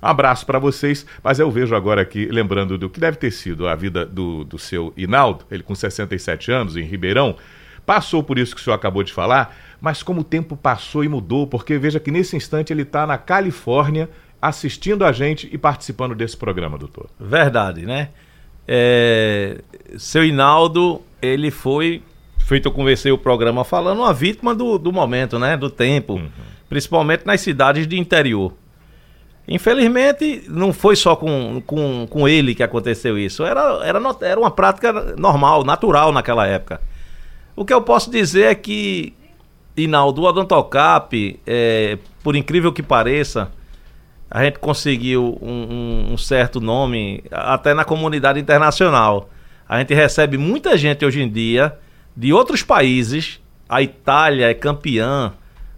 Abraço 0.01 0.45
para 0.45 0.59
vocês, 0.59 1.05
mas 1.23 1.39
eu 1.39 1.49
vejo 1.49 1.73
agora 1.73 2.01
aqui, 2.01 2.25
lembrando 2.25 2.77
do 2.77 2.89
que 2.89 2.99
deve 2.99 3.15
ter 3.15 3.31
sido 3.31 3.65
a 3.69 3.73
vida 3.73 4.05
do, 4.05 4.43
do 4.43 4.59
seu 4.59 4.91
Inaldo, 4.97 5.45
ele 5.49 5.63
com 5.63 5.73
67 5.73 6.51
anos, 6.51 6.75
em 6.75 6.83
Ribeirão, 6.83 7.37
passou 7.85 8.21
por 8.21 8.37
isso 8.37 8.53
que 8.53 8.59
o 8.59 8.63
senhor 8.63 8.75
acabou 8.75 9.01
de 9.01 9.13
falar, 9.13 9.55
mas 9.79 10.03
como 10.03 10.19
o 10.19 10.23
tempo 10.25 10.57
passou 10.57 11.05
e 11.05 11.07
mudou, 11.07 11.47
porque 11.47 11.77
veja 11.77 12.01
que 12.01 12.11
nesse 12.11 12.35
instante 12.35 12.73
ele 12.73 12.81
está 12.81 13.07
na 13.07 13.17
Califórnia 13.17 14.09
assistindo 14.43 15.05
a 15.05 15.11
gente 15.13 15.49
e 15.51 15.57
participando 15.57 16.13
desse 16.13 16.35
programa, 16.35 16.77
doutor. 16.77 17.09
Verdade, 17.17 17.85
né? 17.85 18.09
É, 18.67 19.61
seu 19.97 20.25
Inaldo, 20.25 21.01
ele 21.21 21.49
foi, 21.49 22.03
feito 22.39 22.67
eu 22.67 22.71
conversei 22.71 23.09
o 23.09 23.17
programa 23.17 23.63
falando, 23.63 23.99
uma 23.99 24.13
vítima 24.13 24.53
do, 24.53 24.77
do 24.77 24.91
momento, 24.91 25.39
né? 25.39 25.55
Do 25.55 25.69
tempo, 25.69 26.15
uhum. 26.15 26.29
principalmente 26.67 27.25
nas 27.25 27.39
cidades 27.39 27.87
de 27.87 27.97
interior. 27.97 28.53
Infelizmente, 29.47 30.43
não 30.49 30.73
foi 30.73 30.97
só 30.97 31.15
com, 31.15 31.61
com, 31.65 32.05
com 32.09 32.27
ele 32.27 32.53
que 32.53 32.63
aconteceu 32.63 33.17
isso. 33.17 33.45
Era, 33.45 33.85
era, 33.85 33.99
era 34.21 34.39
uma 34.39 34.51
prática 34.51 35.15
normal, 35.17 35.63
natural 35.63 36.11
naquela 36.11 36.45
época. 36.45 36.81
O 37.55 37.63
que 37.63 37.73
eu 37.73 37.81
posso 37.81 38.11
dizer 38.11 38.43
é 38.43 38.55
que 38.55 39.13
Inaldo, 39.77 40.21
o 40.21 40.25
Odontocap, 40.25 41.39
é, 41.47 41.97
por 42.21 42.35
incrível 42.35 42.73
que 42.73 42.83
pareça, 42.83 43.49
a 44.33 44.43
gente 44.43 44.57
conseguiu 44.57 45.37
um, 45.39 46.13
um, 46.13 46.17
certo 46.17 46.59
nome 46.59 47.23
até 47.31 47.75
na 47.75 47.85
comunidade 47.85 48.39
internacional. 48.39 49.29
A 49.69 49.77
gente 49.77 49.93
recebe 49.93 50.39
muita 50.39 50.75
gente 50.75 51.05
hoje 51.05 51.21
em 51.21 51.29
dia 51.29 51.77
de 52.17 52.33
outros 52.33 52.63
países. 52.63 53.39
A 53.69 53.83
Itália 53.83 54.49
é 54.49 54.53
campeã, 54.55 55.33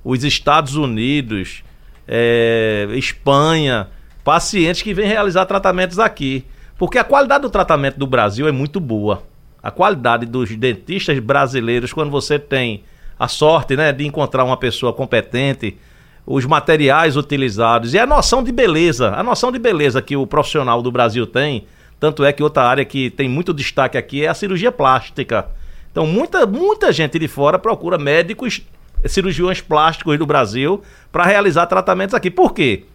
os 0.05 0.23
Estados 0.23 0.77
Unidos, 0.77 1.65
é, 2.07 2.87
Espanha, 2.93 3.89
pacientes 4.23 4.81
que 4.81 4.93
vêm 4.93 5.05
realizar 5.05 5.45
tratamentos 5.45 5.99
aqui. 5.99 6.45
Porque 6.77 6.97
a 6.97 7.03
qualidade 7.03 7.41
do 7.41 7.49
tratamento 7.49 7.99
do 7.99 8.07
Brasil 8.07 8.47
é 8.47 8.53
muito 8.53 8.79
boa. 8.79 9.23
A 9.61 9.69
qualidade 9.69 10.25
dos 10.25 10.55
dentistas 10.55 11.19
brasileiros, 11.19 11.91
quando 11.91 12.09
você 12.09 12.39
tem 12.39 12.85
a 13.19 13.27
sorte 13.27 13.75
né, 13.75 13.91
de 13.91 14.07
encontrar 14.07 14.45
uma 14.45 14.55
pessoa 14.55 14.93
competente, 14.93 15.77
os 16.25 16.45
materiais 16.45 17.15
utilizados 17.15 17.93
e 17.93 17.99
a 17.99 18.05
noção 18.05 18.41
de 18.41 18.51
beleza, 18.51 19.13
a 19.15 19.21
noção 19.21 19.51
de 19.51 19.59
beleza 19.59 20.01
que 20.01 20.15
o 20.15 20.25
profissional 20.25 20.81
do 20.81 20.91
Brasil 20.91 21.27
tem. 21.27 21.67
Tanto 21.99 22.25
é 22.25 22.33
que 22.33 22.43
outra 22.43 22.63
área 22.63 22.83
que 22.83 23.09
tem 23.09 23.29
muito 23.29 23.53
destaque 23.53 23.97
aqui 23.97 24.25
é 24.25 24.27
a 24.27 24.33
cirurgia 24.33 24.71
plástica. 24.71 25.47
Então, 25.91 26.05
muita, 26.05 26.45
muita 26.45 26.91
gente 26.91 27.17
de 27.17 27.27
fora 27.27 27.57
procura 27.57 27.97
médicos, 27.97 28.61
cirurgiões 29.05 29.61
plásticos 29.61 30.17
do 30.17 30.25
Brasil 30.25 30.81
para 31.11 31.23
realizar 31.23 31.67
tratamentos 31.67 32.13
aqui. 32.13 32.29
Por 32.29 32.53
quê? 32.53 32.85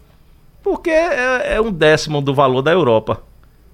Porque 0.63 0.91
é, 0.91 1.55
é, 1.55 1.61
um 1.61 1.73
décimo 1.73 2.21
do 2.21 2.35
valor 2.35 2.61
da 2.61 2.73
Europa. 2.73 3.23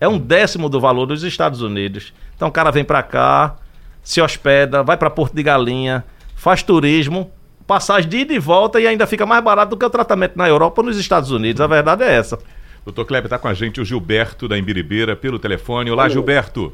É 0.00 0.06
um 0.06 0.18
décimo 0.18 0.68
do 0.68 0.78
valor 0.78 1.06
dos 1.06 1.24
Estados 1.24 1.62
Unidos. 1.62 2.12
Então, 2.36 2.48
o 2.48 2.52
cara 2.52 2.70
vem 2.70 2.84
para 2.84 3.02
cá, 3.02 3.56
se 4.02 4.20
hospeda, 4.20 4.82
vai 4.82 4.96
para 4.96 5.10
Porto 5.10 5.34
de 5.34 5.42
Galinha, 5.42 6.04
faz 6.36 6.62
turismo 6.62 7.30
passagem 7.66 8.08
de 8.08 8.18
ida 8.18 8.32
e 8.32 8.38
volta 8.38 8.80
e 8.80 8.86
ainda 8.86 9.06
fica 9.06 9.26
mais 9.26 9.42
barato 9.42 9.70
do 9.70 9.76
que 9.76 9.84
o 9.84 9.90
tratamento 9.90 10.36
na 10.36 10.48
Europa 10.48 10.80
ou 10.80 10.86
nos 10.86 10.98
Estados 10.98 11.30
Unidos. 11.30 11.60
A 11.60 11.66
verdade 11.66 12.04
é 12.04 12.14
essa. 12.14 12.38
Doutor 12.84 13.04
Kleber, 13.04 13.26
está 13.26 13.38
com 13.38 13.48
a 13.48 13.54
gente 13.54 13.80
o 13.80 13.84
Gilberto 13.84 14.46
da 14.46 14.56
Embiribeira 14.56 15.16
pelo 15.16 15.38
telefone. 15.38 15.90
Olá, 15.90 16.08
Gilberto. 16.08 16.72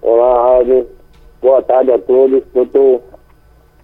Olá, 0.00 0.56
Rádio. 0.56 0.86
Boa 1.42 1.62
tarde 1.62 1.92
a 1.92 1.98
todos. 1.98 2.42
Doutor, 2.54 3.02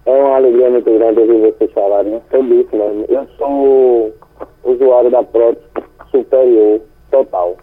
é 0.05 0.11
uma 0.11 0.37
alegria 0.37 0.69
muito 0.69 0.91
grande 0.91 1.19
ouvir 1.19 1.51
vocês 1.51 1.71
falarem 1.73 2.13
né? 2.13 2.21
sobre 2.31 2.55
isso 2.55 2.75
mesmo. 2.75 3.05
Eu 3.07 3.27
sou 3.37 4.13
usuário 4.63 5.11
da 5.11 5.21
prótese 5.21 5.65
superior 6.09 6.81
total. 7.11 7.55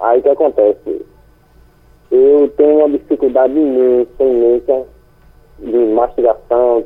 Aí 0.00 0.20
o 0.20 0.22
que 0.22 0.28
acontece? 0.30 1.06
Eu 2.10 2.48
tenho 2.56 2.78
uma 2.78 2.88
dificuldade 2.90 3.52
imensa, 3.52 4.24
imensa 4.24 4.86
de 5.58 5.78
mastigação, 5.92 6.84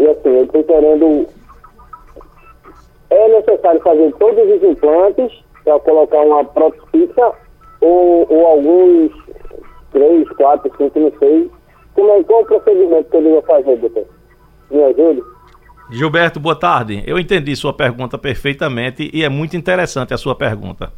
e 0.00 0.08
assim, 0.08 0.30
eu 0.30 0.44
estou 0.44 0.64
querendo. 0.64 1.26
É 3.10 3.28
necessário 3.28 3.80
fazer 3.82 4.10
todos 4.18 4.50
os 4.50 4.62
implantes 4.62 5.44
para 5.62 5.78
colocar 5.80 6.20
uma 6.22 6.42
prótese 6.42 7.12
ou, 7.82 8.26
ou 8.30 8.46
alguns 8.46 9.12
três, 9.92 10.26
quatro, 10.30 10.72
cinco, 10.78 10.98
não 10.98 11.12
sei. 11.18 11.50
Como 11.92 12.10
é, 12.12 12.24
qual 12.24 12.42
o 12.42 12.46
procedimento 12.46 13.10
que 13.10 13.16
eu 13.16 13.22
devo 13.22 13.42
fazer, 13.42 13.76
doutor? 13.76 14.06
Me 14.70 14.82
ajude? 14.84 15.22
Gilberto, 15.90 16.40
boa 16.40 16.56
tarde. 16.56 17.02
Eu 17.06 17.18
entendi 17.18 17.54
sua 17.54 17.74
pergunta 17.74 18.16
perfeitamente 18.16 19.10
e 19.12 19.22
é 19.22 19.28
muito 19.28 19.54
interessante 19.54 20.14
a 20.14 20.16
sua 20.16 20.34
pergunta. 20.34 20.92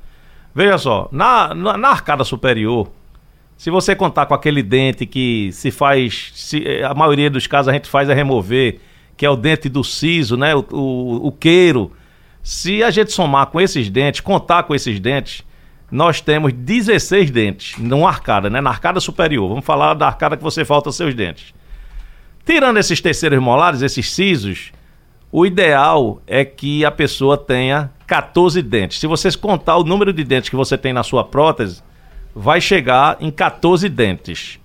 Veja 0.54 0.78
só, 0.78 1.08
na, 1.10 1.52
na, 1.54 1.76
na 1.76 1.88
arcada 1.88 2.22
superior, 2.22 2.88
se 3.56 3.70
você 3.70 3.96
contar 3.96 4.26
com 4.26 4.34
aquele 4.34 4.62
dente 4.62 5.06
que 5.06 5.50
se 5.52 5.70
faz, 5.70 6.30
se, 6.34 6.84
a 6.84 6.94
maioria 6.94 7.30
dos 7.30 7.46
casos 7.46 7.68
a 7.68 7.72
gente 7.72 7.88
faz 7.88 8.08
é 8.08 8.14
remover 8.14 8.78
que 9.16 9.26
é 9.26 9.30
o 9.30 9.36
dente 9.36 9.68
do 9.68 9.82
siso, 9.84 10.36
né? 10.36 10.54
O, 10.54 10.64
o, 10.70 11.26
o 11.28 11.32
queiro. 11.32 11.92
Se 12.42 12.82
a 12.82 12.90
gente 12.90 13.12
somar 13.12 13.46
com 13.46 13.60
esses 13.60 13.88
dentes, 13.88 14.20
contar 14.20 14.64
com 14.64 14.74
esses 14.74 14.98
dentes, 14.98 15.44
nós 15.90 16.20
temos 16.20 16.52
16 16.52 17.30
dentes 17.30 17.78
numa 17.78 18.08
arcada, 18.08 18.48
né? 18.48 18.60
Na 18.60 18.70
arcada 18.70 18.98
superior. 18.98 19.48
Vamos 19.48 19.64
falar 19.64 19.94
da 19.94 20.06
arcada 20.06 20.36
que 20.36 20.42
você 20.42 20.64
falta 20.64 20.90
seus 20.90 21.14
dentes. 21.14 21.54
Tirando 22.44 22.78
esses 22.78 23.00
terceiros 23.00 23.38
molares, 23.40 23.82
esses 23.82 24.10
sisos, 24.10 24.72
o 25.30 25.46
ideal 25.46 26.20
é 26.26 26.44
que 26.44 26.84
a 26.84 26.90
pessoa 26.90 27.36
tenha 27.38 27.90
14 28.06 28.60
dentes. 28.62 28.98
Se 28.98 29.06
você 29.06 29.30
contar 29.36 29.76
o 29.76 29.84
número 29.84 30.12
de 30.12 30.24
dentes 30.24 30.50
que 30.50 30.56
você 30.56 30.76
tem 30.76 30.92
na 30.92 31.02
sua 31.02 31.24
prótese, 31.24 31.82
vai 32.34 32.60
chegar 32.60 33.16
em 33.20 33.30
14 33.30 33.88
dentes. 33.88 34.58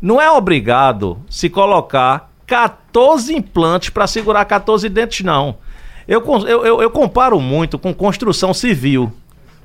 Não 0.00 0.20
é 0.20 0.30
obrigado 0.30 1.20
se 1.28 1.50
colocar 1.50 2.27
14 2.48 3.36
implantes 3.36 3.90
para 3.90 4.06
segurar 4.06 4.44
14 4.46 4.88
dentes, 4.88 5.24
não. 5.24 5.58
Eu, 6.08 6.24
eu, 6.46 6.64
eu, 6.64 6.82
eu 6.82 6.90
comparo 6.90 7.38
muito 7.38 7.78
com 7.78 7.92
construção 7.92 8.54
civil. 8.54 9.12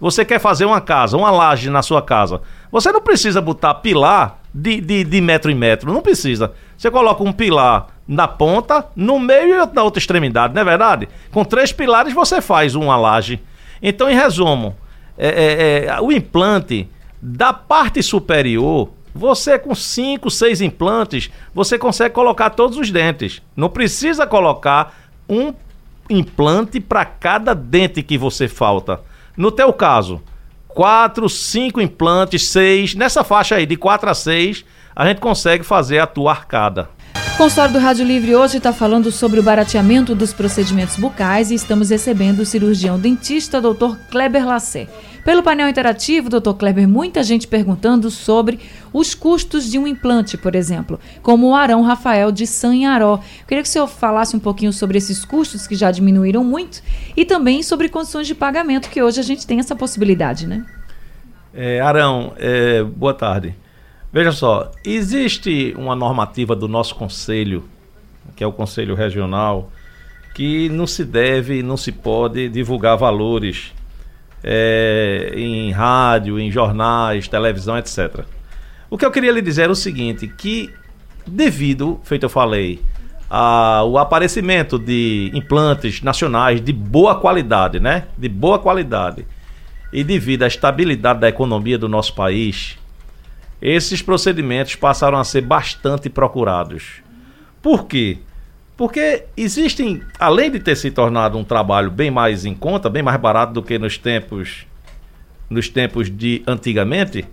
Você 0.01 0.25
quer 0.25 0.37
fazer 0.37 0.65
uma 0.65 0.81
casa, 0.81 1.15
uma 1.15 1.31
laje 1.31 1.69
na 1.69 1.81
sua 1.81 2.01
casa. 2.01 2.41
Você 2.69 2.91
não 2.91 2.99
precisa 2.99 3.39
botar 3.39 3.75
pilar 3.75 4.41
de, 4.53 4.81
de, 4.81 5.05
de, 5.05 5.21
metro 5.21 5.49
em 5.49 5.55
metro. 5.55 5.93
Não 5.93 6.01
precisa. 6.01 6.51
Você 6.77 6.91
coloca 6.91 7.23
um 7.23 7.31
pilar 7.31 7.87
na 8.05 8.27
ponta, 8.27 8.85
no 8.97 9.17
meio 9.17 9.55
e 9.55 9.73
na 9.73 9.81
outra 9.81 9.99
extremidade, 9.99 10.53
não 10.53 10.61
é 10.61 10.65
verdade? 10.65 11.07
Com 11.31 11.45
três 11.45 11.71
pilares 11.71 12.13
você 12.13 12.41
faz 12.41 12.75
uma 12.75 12.97
laje. 12.97 13.41
Então, 13.81 14.09
em 14.09 14.15
resumo, 14.15 14.75
é, 15.17 15.27
é, 15.27 15.85
é, 15.85 16.01
o 16.01 16.11
implante 16.11 16.89
da 17.21 17.53
parte 17.53 18.03
superior 18.03 18.89
você 19.13 19.59
com 19.59 19.75
5, 19.75 20.29
6 20.29 20.61
implantes, 20.61 21.29
você 21.53 21.77
consegue 21.77 22.15
colocar 22.15 22.49
todos 22.49 22.77
os 22.77 22.89
dentes. 22.89 23.41
Não 23.55 23.69
precisa 23.69 24.25
colocar 24.25 24.95
um 25.29 25.53
implante 26.09 26.79
para 26.79 27.05
cada 27.05 27.53
dente 27.53 28.01
que 28.01 28.17
você 28.17 28.47
falta. 28.47 29.01
No 29.37 29.51
teu 29.51 29.71
caso, 29.71 30.21
4, 30.69 31.29
5 31.29 31.79
implantes, 31.81 32.49
6, 32.49 32.95
nessa 32.95 33.23
faixa 33.23 33.55
aí 33.55 33.65
de 33.65 33.77
4 33.77 34.09
a 34.09 34.13
6, 34.13 34.65
a 34.95 35.07
gente 35.07 35.21
consegue 35.21 35.63
fazer 35.63 35.99
a 35.99 36.07
tua 36.07 36.31
arcada. 36.31 36.89
O 37.33 37.37
consultório 37.37 37.73
do 37.73 37.79
Rádio 37.79 38.05
Livre 38.05 38.35
hoje 38.35 38.57
está 38.57 38.71
falando 38.71 39.11
sobre 39.11 39.39
o 39.39 39.43
barateamento 39.43 40.13
dos 40.13 40.31
procedimentos 40.31 40.97
bucais 40.97 41.49
e 41.49 41.55
estamos 41.55 41.89
recebendo 41.89 42.41
o 42.41 42.45
cirurgião 42.45 42.99
dentista 42.99 43.59
Dr. 43.59 43.95
Kleber 44.11 44.45
Lassé. 44.45 44.87
Pelo 45.23 45.41
painel 45.41 45.69
interativo, 45.69 46.29
doutor 46.29 46.55
Kleber, 46.55 46.85
muita 46.85 47.23
gente 47.23 47.47
perguntando 47.47 48.11
sobre 48.11 48.59
os 48.91 49.15
custos 49.15 49.71
de 49.71 49.79
um 49.79 49.87
implante, 49.87 50.37
por 50.37 50.53
exemplo, 50.53 50.99
como 51.21 51.47
o 51.47 51.55
Arão 51.55 51.81
Rafael 51.81 52.29
de 52.29 52.45
Sanharó. 52.45 53.15
Eu 53.15 53.47
queria 53.47 53.63
que 53.63 53.69
o 53.69 53.71
senhor 53.71 53.87
falasse 53.87 54.35
um 54.35 54.39
pouquinho 54.39 54.73
sobre 54.73 54.97
esses 54.97 55.23
custos 55.23 55.65
que 55.65 55.75
já 55.75 55.91
diminuíram 55.91 56.43
muito 56.43 56.83
e 57.15 57.23
também 57.23 57.63
sobre 57.63 57.87
condições 57.87 58.27
de 58.27 58.35
pagamento, 58.35 58.89
que 58.89 59.01
hoje 59.01 59.21
a 59.21 59.23
gente 59.23 59.47
tem 59.47 59.59
essa 59.59 59.75
possibilidade, 59.75 60.45
né? 60.45 60.65
É, 61.53 61.79
Arão, 61.79 62.33
é, 62.37 62.83
boa 62.83 63.13
tarde. 63.13 63.55
Veja 64.11 64.33
só, 64.33 64.71
existe 64.83 65.73
uma 65.77 65.95
normativa 65.95 66.53
do 66.53 66.67
nosso 66.67 66.95
conselho, 66.95 67.63
que 68.35 68.43
é 68.43 68.47
o 68.47 68.51
Conselho 68.51 68.93
Regional, 68.93 69.71
que 70.35 70.67
não 70.67 70.85
se 70.85 71.05
deve, 71.05 71.63
não 71.63 71.77
se 71.77 71.93
pode 71.93 72.49
divulgar 72.49 72.97
valores 72.97 73.71
é, 74.43 75.33
em 75.35 75.71
rádio, 75.71 76.39
em 76.39 76.51
jornais, 76.51 77.27
televisão, 77.27 77.77
etc. 77.77 78.25
O 78.89 78.97
que 78.97 79.05
eu 79.05 79.11
queria 79.11 79.31
lhe 79.31 79.41
dizer 79.41 79.69
é 79.69 79.71
o 79.71 79.75
seguinte, 79.75 80.27
que 80.27 80.69
devido, 81.25 81.99
feito 82.03 82.23
eu 82.23 82.29
falei, 82.29 82.81
ao 83.29 83.97
aparecimento 83.97 84.77
de 84.77 85.31
implantes 85.33 86.01
nacionais 86.01 86.61
de 86.61 86.71
boa 86.71 87.15
qualidade, 87.15 87.79
né? 87.79 88.05
De 88.17 88.29
boa 88.29 88.59
qualidade. 88.59 89.25
E 89.91 90.03
devido 90.03 90.43
à 90.43 90.47
estabilidade 90.47 91.19
da 91.19 91.29
economia 91.29 91.77
do 91.77 91.89
nosso 91.89 92.13
país, 92.13 92.77
esses 93.61 94.01
procedimentos 94.01 94.75
passaram 94.75 95.17
a 95.17 95.23
ser 95.23 95.41
bastante 95.41 96.09
procurados. 96.09 97.01
Por 97.61 97.85
quê? 97.87 98.19
Porque 98.75 99.25
existem, 99.37 100.01
além 100.19 100.49
de 100.49 100.59
ter 100.59 100.75
se 100.75 100.89
tornado 100.89 101.37
um 101.37 101.43
trabalho 101.43 101.91
bem 101.91 102.09
mais 102.09 102.43
em 102.45 102.55
conta, 102.55 102.89
bem 102.89 103.03
mais 103.03 103.19
barato 103.19 103.53
do 103.53 103.61
que 103.61 103.77
nos 103.77 103.97
tempos 103.97 104.65
nos 105.49 105.69
tempos 105.69 106.09
de 106.09 106.41
antigamente, 106.47 107.25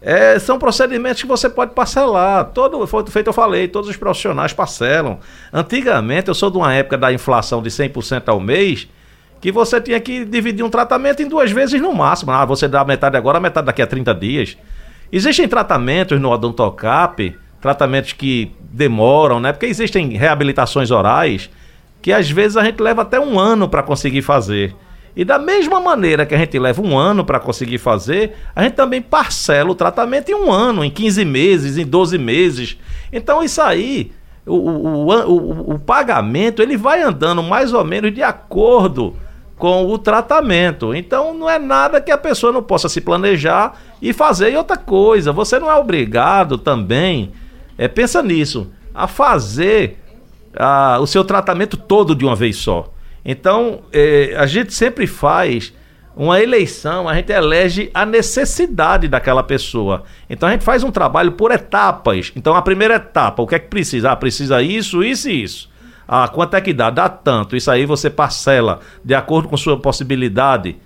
é, 0.00 0.38
são 0.38 0.58
procedimentos 0.58 1.22
que 1.22 1.28
você 1.28 1.48
pode 1.48 1.72
parcelar. 1.72 2.46
Todo, 2.46 2.86
foi 2.86 3.06
feito 3.06 3.28
eu 3.28 3.32
falei, 3.32 3.68
todos 3.68 3.88
os 3.88 3.96
profissionais 3.96 4.52
parcelam. 4.52 5.18
Antigamente, 5.52 6.28
eu 6.28 6.34
sou 6.34 6.50
de 6.50 6.58
uma 6.58 6.72
época 6.74 6.98
da 6.98 7.12
inflação 7.12 7.62
de 7.62 7.70
100% 7.70 8.28
ao 8.28 8.40
mês, 8.40 8.88
que 9.40 9.50
você 9.52 9.80
tinha 9.80 10.00
que 10.00 10.24
dividir 10.24 10.64
um 10.64 10.70
tratamento 10.70 11.22
em 11.22 11.28
duas 11.28 11.50
vezes 11.50 11.80
no 11.80 11.92
máximo. 11.94 12.32
Ah, 12.32 12.44
você 12.44 12.68
dá 12.68 12.84
metade 12.84 13.16
agora, 13.16 13.40
metade 13.40 13.66
daqui 13.66 13.82
a 13.82 13.86
30 13.86 14.14
dias. 14.14 14.56
Existem 15.10 15.48
tratamentos 15.48 16.20
no 16.20 16.30
odontocap, 16.30 17.34
tratamentos 17.64 18.12
que 18.12 18.52
demoram, 18.60 19.40
né? 19.40 19.50
Porque 19.50 19.64
existem 19.64 20.10
reabilitações 20.10 20.90
orais 20.90 21.48
que 22.02 22.12
às 22.12 22.30
vezes 22.30 22.58
a 22.58 22.62
gente 22.62 22.78
leva 22.82 23.00
até 23.00 23.18
um 23.18 23.40
ano 23.40 23.66
para 23.66 23.82
conseguir 23.82 24.20
fazer. 24.20 24.76
E 25.16 25.24
da 25.24 25.38
mesma 25.38 25.80
maneira 25.80 26.26
que 26.26 26.34
a 26.34 26.36
gente 26.36 26.58
leva 26.58 26.82
um 26.82 26.98
ano 26.98 27.24
para 27.24 27.40
conseguir 27.40 27.78
fazer, 27.78 28.36
a 28.54 28.62
gente 28.62 28.74
também 28.74 29.00
parcela 29.00 29.70
o 29.70 29.74
tratamento 29.74 30.28
em 30.28 30.34
um 30.34 30.52
ano, 30.52 30.84
em 30.84 30.90
15 30.90 31.24
meses, 31.24 31.78
em 31.78 31.86
12 31.86 32.18
meses. 32.18 32.76
Então 33.10 33.42
isso 33.42 33.62
aí, 33.62 34.12
o, 34.44 34.56
o, 34.56 35.08
o, 35.08 35.74
o 35.76 35.78
pagamento, 35.78 36.60
ele 36.60 36.76
vai 36.76 37.00
andando 37.00 37.42
mais 37.42 37.72
ou 37.72 37.82
menos 37.82 38.12
de 38.12 38.22
acordo 38.22 39.16
com 39.56 39.86
o 39.86 39.96
tratamento. 39.96 40.94
Então 40.94 41.32
não 41.32 41.48
é 41.48 41.58
nada 41.58 41.98
que 41.98 42.10
a 42.10 42.18
pessoa 42.18 42.52
não 42.52 42.62
possa 42.62 42.90
se 42.90 43.00
planejar 43.00 43.80
e 44.02 44.12
fazer. 44.12 44.52
E 44.52 44.56
outra 44.58 44.76
coisa, 44.76 45.32
você 45.32 45.58
não 45.58 45.70
é 45.70 45.76
obrigado 45.76 46.58
também, 46.58 47.32
é, 47.76 47.88
pensa 47.88 48.22
nisso, 48.22 48.70
a 48.94 49.06
fazer 49.06 49.98
a, 50.56 50.98
o 51.00 51.06
seu 51.06 51.24
tratamento 51.24 51.76
todo 51.76 52.14
de 52.14 52.24
uma 52.24 52.36
vez 52.36 52.56
só. 52.56 52.92
Então 53.24 53.82
é, 53.92 54.34
a 54.36 54.46
gente 54.46 54.72
sempre 54.72 55.06
faz 55.06 55.72
uma 56.16 56.40
eleição, 56.40 57.08
a 57.08 57.14
gente 57.14 57.32
elege 57.32 57.90
a 57.92 58.06
necessidade 58.06 59.08
daquela 59.08 59.42
pessoa. 59.42 60.04
Então 60.30 60.48
a 60.48 60.52
gente 60.52 60.64
faz 60.64 60.84
um 60.84 60.90
trabalho 60.90 61.32
por 61.32 61.50
etapas. 61.50 62.32
Então 62.36 62.54
a 62.54 62.62
primeira 62.62 62.96
etapa, 62.96 63.42
o 63.42 63.46
que 63.46 63.54
é 63.54 63.58
que 63.58 63.68
precisa? 63.68 64.12
Ah, 64.12 64.16
precisa 64.16 64.62
isso, 64.62 65.02
isso 65.02 65.28
e 65.28 65.42
isso. 65.42 65.70
Ah, 66.06 66.28
quanto 66.28 66.54
é 66.54 66.60
que 66.60 66.72
dá? 66.72 66.90
Dá 66.90 67.08
tanto. 67.08 67.56
Isso 67.56 67.70
aí 67.70 67.86
você 67.86 68.10
parcela 68.10 68.80
de 69.04 69.14
acordo 69.14 69.48
com 69.48 69.56
sua 69.56 69.78
possibilidade. 69.78 70.76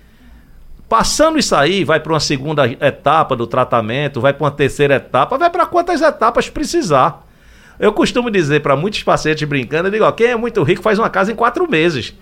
Passando 0.89 1.37
isso 1.37 1.55
aí, 1.55 1.83
vai 1.83 1.99
para 1.99 2.11
uma 2.11 2.19
segunda 2.19 2.65
etapa 2.65 3.35
do 3.35 3.45
tratamento, 3.45 4.19
vai 4.19 4.33
para 4.33 4.43
uma 4.43 4.51
terceira 4.51 4.95
etapa, 4.95 5.37
vai 5.37 5.51
para 5.51 5.67
quantas 5.67 6.01
etapas 6.01 6.49
precisar. 6.49 7.27
Eu 7.79 7.93
costumo 7.93 8.31
dizer 8.31 8.61
para 8.61 8.75
muitos 8.75 9.03
pacientes 9.03 9.47
brincando, 9.47 9.87
eu 9.87 9.91
digo, 9.91 10.03
ó, 10.03 10.11
quem 10.11 10.27
é 10.27 10.35
muito 10.35 10.63
rico 10.63 10.81
faz 10.81 10.97
uma 10.97 11.09
casa 11.09 11.31
em 11.31 11.35
quatro 11.35 11.69
meses. 11.69 12.15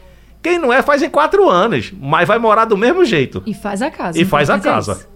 Quem 0.43 0.59
não 0.59 0.71
é 0.71 0.81
faz 0.81 1.01
em 1.01 1.09
quatro 1.09 1.49
anos, 1.49 1.93
mas 1.97 2.27
vai 2.27 2.37
morar 2.37 2.65
do 2.65 2.77
mesmo 2.77 3.05
jeito. 3.05 3.41
E 3.45 3.53
faz 3.53 3.81
a 3.81 3.89
casa. 3.89 4.19
E 4.19 4.25
faz 4.25 4.49
a 4.49 4.59
casa. 4.59 5.07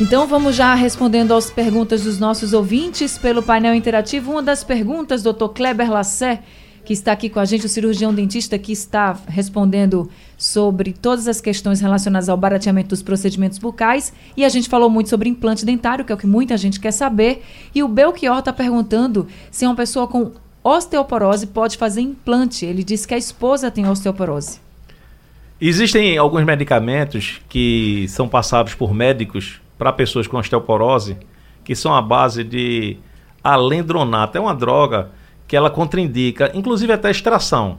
Então 0.00 0.26
vamos 0.26 0.56
já 0.56 0.74
respondendo 0.74 1.32
às 1.32 1.50
perguntas 1.50 2.02
dos 2.02 2.18
nossos 2.18 2.52
ouvintes 2.52 3.16
pelo 3.16 3.42
painel 3.44 3.74
interativo. 3.74 4.32
Uma 4.32 4.42
das 4.42 4.64
perguntas, 4.64 5.22
doutor 5.22 5.50
Kleber 5.50 5.90
Lassé, 5.90 6.40
que 6.84 6.92
está 6.92 7.12
aqui 7.12 7.28
com 7.28 7.38
a 7.38 7.44
gente, 7.44 7.66
o 7.66 7.68
cirurgião 7.68 8.12
dentista 8.12 8.58
que 8.58 8.72
está 8.72 9.16
respondendo 9.28 10.10
sobre 10.36 10.92
todas 10.92 11.28
as 11.28 11.40
questões 11.40 11.80
relacionadas 11.80 12.28
ao 12.28 12.36
barateamento 12.36 12.88
dos 12.88 13.02
procedimentos 13.02 13.58
bucais. 13.58 14.12
E 14.36 14.44
a 14.44 14.48
gente 14.48 14.68
falou 14.68 14.90
muito 14.90 15.08
sobre 15.08 15.28
implante 15.28 15.64
dentário, 15.64 16.04
que 16.04 16.10
é 16.10 16.14
o 16.14 16.18
que 16.18 16.26
muita 16.26 16.56
gente 16.56 16.80
quer 16.80 16.90
saber. 16.90 17.44
E 17.74 17.82
o 17.82 17.88
Belchior 17.88 18.38
está 18.40 18.52
perguntando 18.52 19.28
se 19.50 19.64
uma 19.64 19.76
pessoa 19.76 20.08
com 20.08 20.32
osteoporose 20.64 21.46
pode 21.46 21.76
fazer 21.76 22.00
implante. 22.00 22.66
Ele 22.66 22.82
disse 22.82 23.06
que 23.06 23.14
a 23.14 23.18
esposa 23.18 23.70
tem 23.70 23.88
osteoporose. 23.88 24.60
Existem 25.60 26.18
alguns 26.18 26.44
medicamentos 26.44 27.40
que 27.48 28.06
são 28.08 28.28
passados 28.28 28.74
por 28.74 28.92
médicos 28.92 29.60
para 29.78 29.92
pessoas 29.92 30.26
com 30.26 30.36
osteoporose, 30.36 31.16
que 31.64 31.76
são 31.76 31.94
a 31.94 32.02
base 32.02 32.42
de 32.42 32.96
alendronato. 33.44 34.36
É 34.36 34.40
uma 34.40 34.54
droga 34.54 35.10
que 35.52 35.56
ela 35.56 35.68
contraindica, 35.68 36.50
inclusive 36.54 36.94
até 36.94 37.10
extração. 37.10 37.76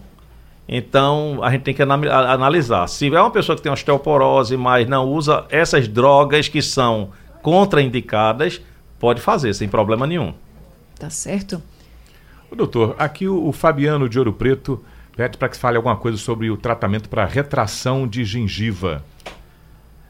Então 0.70 1.40
a 1.42 1.50
gente 1.50 1.64
tem 1.64 1.74
que 1.74 1.82
analisar. 1.82 2.86
Se 2.86 3.08
é 3.08 3.20
uma 3.20 3.32
pessoa 3.32 3.56
que 3.56 3.64
tem 3.64 3.72
osteoporose, 3.72 4.56
mas 4.56 4.88
não 4.88 5.10
usa 5.10 5.48
essas 5.50 5.88
drogas 5.88 6.48
que 6.48 6.62
são 6.62 7.10
contraindicadas, 7.42 8.62
pode 9.00 9.22
fazer 9.22 9.56
sem 9.56 9.68
problema 9.68 10.06
nenhum. 10.06 10.36
Tá 11.00 11.10
certo. 11.10 11.64
O 12.52 12.56
doutor, 12.56 12.96
aqui 13.00 13.28
o, 13.28 13.48
o 13.48 13.52
Fabiano 13.52 14.08
de 14.08 14.20
Ouro 14.20 14.34
Preto 14.34 14.86
pede 15.18 15.36
para 15.36 15.50
que 15.50 15.58
fale 15.58 15.76
alguma 15.76 15.96
coisa 15.96 16.20
sobre 16.20 16.52
o 16.52 16.58
tratamento 16.58 17.10
para 17.10 17.26
retração 17.26 18.08
de 18.08 18.24
gengiva. 18.24 19.04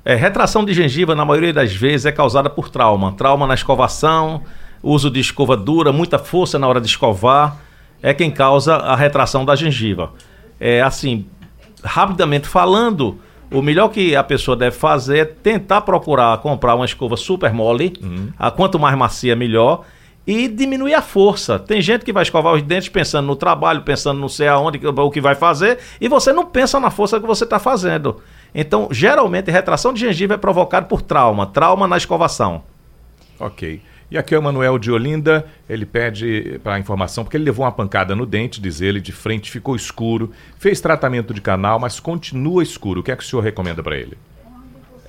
É, 0.04 0.16
retração 0.16 0.66
de 0.66 0.74
gengiva, 0.74 1.16
na 1.16 1.24
maioria 1.24 1.54
das 1.54 1.74
vezes, 1.74 2.06
é 2.06 2.12
causada 2.12 2.50
por 2.50 2.68
trauma. 2.68 3.14
Trauma 3.14 3.48
na 3.48 3.54
escovação, 3.54 4.44
uso 4.84 5.10
de 5.10 5.22
escova 5.22 5.56
dura, 5.56 5.94
muita 5.94 6.20
força 6.20 6.60
na 6.60 6.68
hora 6.68 6.82
de 6.82 6.88
escovar, 6.88 7.58
é 8.02 8.14
quem 8.14 8.30
causa 8.30 8.76
a 8.76 8.96
retração 8.96 9.46
da 9.46 9.56
gengiva. 9.56 10.12
É 10.60 10.82
assim, 10.82 11.26
rapidamente 11.82 12.48
falando, 12.48 13.18
o 13.50 13.62
melhor 13.62 13.88
que 13.88 14.16
a 14.16 14.24
pessoa 14.24 14.58
deve 14.58 14.76
fazer 14.76 15.18
é 15.18 15.26
tentar 15.26 15.82
procurar 15.82 16.38
comprar 16.40 16.76
uma 16.76 16.86
escova 16.86 17.16
super 17.16 17.54
mole, 17.54 17.94
uhum. 18.02 18.30
a 18.38 18.52
quanto 18.52 18.78
mais 18.78 18.98
macia 18.98 19.36
melhor, 19.36 19.86
e 20.26 20.48
diminuir 20.48 20.94
a 20.94 21.02
força. 21.02 21.60
Tem 21.60 21.82
gente 21.82 22.04
que 22.04 22.12
vai 22.12 22.24
escovar 22.24 22.54
os 22.54 22.62
dentes 22.62 22.90
pensando 22.90 23.26
no 23.26 23.36
trabalho, 23.36 23.82
pensando 23.82 24.20
não 24.20 24.30
sei 24.30 24.48
aonde, 24.48 24.80
o 24.86 25.12
que 25.12 25.22
vai 25.22 25.36
fazer, 25.36 25.80
e 26.00 26.08
você 26.08 26.34
não 26.34 26.46
pensa 26.46 26.80
na 26.80 26.90
força 26.90 27.20
que 27.20 27.28
você 27.28 27.44
está 27.44 27.60
fazendo. 27.60 28.22
Então, 28.54 28.88
geralmente, 28.92 29.50
retração 29.52 29.94
de 29.94 30.02
gengiva 30.02 30.34
é 30.34 30.38
provocada 30.38 30.86
por 30.88 31.02
trauma, 31.02 31.46
trauma 31.46 31.88
na 31.88 31.98
escovação. 31.98 32.64
Ok. 33.40 33.82
E 34.12 34.18
aqui 34.18 34.36
é 34.36 34.40
o 34.40 34.44
Manuel 34.44 34.78
de 34.78 34.92
Olinda, 34.92 35.46
ele 35.68 35.86
pede 35.86 36.60
para 36.64 36.78
informação, 36.78 37.24
porque 37.24 37.36
ele 37.36 37.46
levou 37.46 37.66
uma 37.66 37.72
pancada 37.72 38.16
no 38.16 38.26
dente, 38.26 38.62
diz 38.62 38.80
ele, 38.80 39.02
de 39.02 39.12
frente, 39.12 39.50
ficou 39.50 39.76
escuro, 39.76 40.32
fez 40.60 40.80
tratamento 40.80 41.34
de 41.34 41.42
canal, 41.42 41.80
mas 41.80 42.00
continua 42.00 42.62
escuro. 42.62 43.02
O 43.02 43.04
que 43.04 43.12
é 43.12 43.16
que 43.16 43.24
o 43.24 43.26
senhor 43.26 43.42
recomenda 43.42 43.82
para 43.82 43.98
ele? 43.98 44.18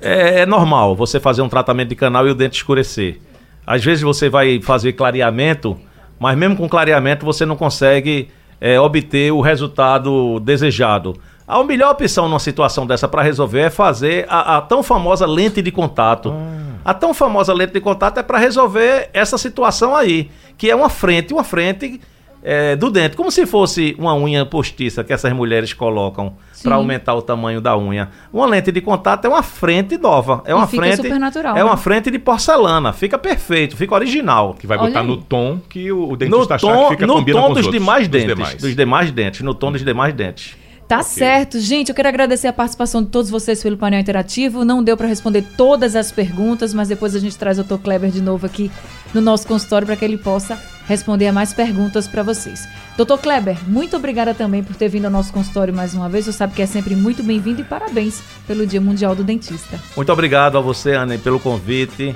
É, 0.01 0.41
é, 0.41 0.47
normal 0.47 0.97
você 0.97 1.21
fazer 1.21 1.43
um 1.43 1.49
tratamento 1.49 1.89
de 1.91 1.97
canal 1.97 2.27
e 2.27 2.31
o 2.31 2.35
dente 2.35 2.57
escurecer. 2.57 3.21
Às 3.67 3.85
vezes 3.85 4.03
você 4.03 4.29
vai 4.29 4.61
fazer 4.61 4.93
clareamento, 4.93 5.79
mas 6.19 6.37
mesmo 6.37 6.57
com 6.57 6.69
clareamento 6.69 7.25
você 7.25 7.47
não 7.47 7.57
consegue 7.57 8.29
é, 8.61 8.79
obter 8.79 9.33
o 9.33 9.41
resultado 9.41 10.41
desejado. 10.41 11.15
A 11.47 11.63
melhor 11.63 11.93
opção 11.93 12.27
numa 12.27 12.39
situação 12.39 12.87
dessa 12.87 13.07
para 13.07 13.23
resolver 13.23 13.61
é 13.61 13.71
fazer 13.71 14.27
a, 14.29 14.57
a, 14.57 14.61
tão 14.63 14.83
famosa 14.83 15.27
lente 15.27 15.61
de 15.61 15.71
contato. 15.71 16.33
Ah. 16.35 16.64
A 16.85 16.93
tão 16.93 17.15
famosa 17.15 17.53
lente 17.53 17.73
de 17.73 17.81
contato 17.81 18.19
é 18.19 18.23
para 18.23 18.39
resolver 18.39 19.09
essa 19.13 19.39
situação 19.39 19.97
aí, 19.97 20.31
que 20.59 20.71
é 20.71 20.77
uma 20.77 20.91
frente, 20.91 21.33
uma 21.33 21.45
frente 21.45 22.01
é, 22.43 22.77
do 22.77 22.91
dente, 22.91 23.17
como 23.17 23.31
se 23.31 23.47
fosse 23.47 23.97
uma 23.99 24.15
unha 24.15 24.45
postiça 24.45 25.03
que 25.03 25.15
essas 25.15 25.33
mulheres 25.33 25.73
colocam 25.73 26.35
para 26.63 26.75
aumentar 26.75 27.15
o 27.15 27.23
tamanho 27.23 27.59
da 27.59 27.77
unha. 27.77 28.11
Uma 28.31 28.47
lente 28.47 28.71
de 28.71 28.83
contato 28.83 29.25
é 29.25 29.29
uma 29.29 29.43
frente 29.43 29.97
nova, 29.97 30.43
é 30.45 30.55
uma 30.55 30.67
frente 30.67 31.09
natural, 31.09 31.55
é 31.57 31.61
né? 31.61 31.65
uma 31.65 31.77
frente 31.79 32.11
de 32.11 32.19
porcelana, 32.19 32.93
fica 32.93 33.19
perfeito, 33.19 33.77
fica 33.77 33.95
original. 33.95 34.55
Que 34.55 34.67
vai 34.67 34.77
botar 34.77 35.03
no 35.03 35.17
tom 35.17 35.59
que 35.71 35.91
o, 35.91 36.11
o 36.11 36.17
dentista 36.17 36.55
no 36.55 36.61
tom, 36.61 36.83
que 36.85 36.91
fica 36.91 37.07
no 37.07 37.15
tom 37.15 37.25
dos, 37.25 37.35
dos, 37.35 37.43
outros, 37.43 37.71
demais 37.71 38.09
dentes, 38.09 38.37
demais. 38.37 38.55
dos 38.57 38.77
demais 38.77 39.11
dentes, 39.11 39.41
no 39.41 39.55
tom 39.55 39.73
dos 39.73 39.83
demais 39.83 40.13
dentes. 40.13 40.55
Tá 40.95 41.01
Ok. 41.01 41.13
certo, 41.13 41.59
gente. 41.61 41.89
Eu 41.89 41.95
quero 41.95 42.09
agradecer 42.09 42.47
a 42.47 42.53
participação 42.53 43.03
de 43.03 43.09
todos 43.09 43.29
vocês 43.29 43.61
pelo 43.61 43.77
painel 43.77 43.99
interativo. 44.01 44.65
Não 44.65 44.83
deu 44.83 44.97
para 44.97 45.09
responder 45.09 45.43
todas 45.57 45.97
as 45.97 46.13
perguntas, 46.13 46.73
mas 46.73 46.87
depois 46.89 47.17
a 47.17 47.19
gente 47.19 47.37
traz 47.37 47.59
o 47.59 47.65
Dr. 47.65 47.79
Kleber 47.79 48.11
de 48.11 48.21
novo 48.23 48.47
aqui 48.47 48.71
no 49.13 49.21
nosso 49.21 49.47
consultório 49.47 49.87
para 49.87 49.97
que 49.97 50.05
ele 50.05 50.17
possa 50.17 50.57
responder 50.87 51.27
a 51.27 51.33
mais 51.33 51.53
perguntas 51.53 52.07
para 52.07 52.23
vocês. 52.23 52.69
Dr. 52.97 53.17
Kleber, 53.21 53.59
muito 53.67 53.97
obrigada 53.97 54.35
também 54.35 54.63
por 54.63 54.77
ter 54.77 54.89
vindo 54.89 55.07
ao 55.07 55.11
nosso 55.11 55.33
consultório 55.33 55.75
mais 55.75 55.95
uma 55.95 56.09
vez. 56.09 56.27
Você 56.27 56.33
sabe 56.33 56.55
que 56.55 56.63
é 56.63 56.67
sempre 56.67 56.95
muito 56.95 57.25
bem-vindo 57.25 57.61
e 57.61 57.65
parabéns 57.65 58.23
pelo 58.47 58.65
Dia 58.65 58.81
Mundial 58.81 59.17
do 59.17 59.25
Dentista. 59.25 59.81
Muito 59.97 60.13
obrigado 60.13 60.57
a 60.59 60.61
você, 60.61 60.93
Ana, 60.93 61.19
pelo 61.19 61.41
convite 61.41 62.15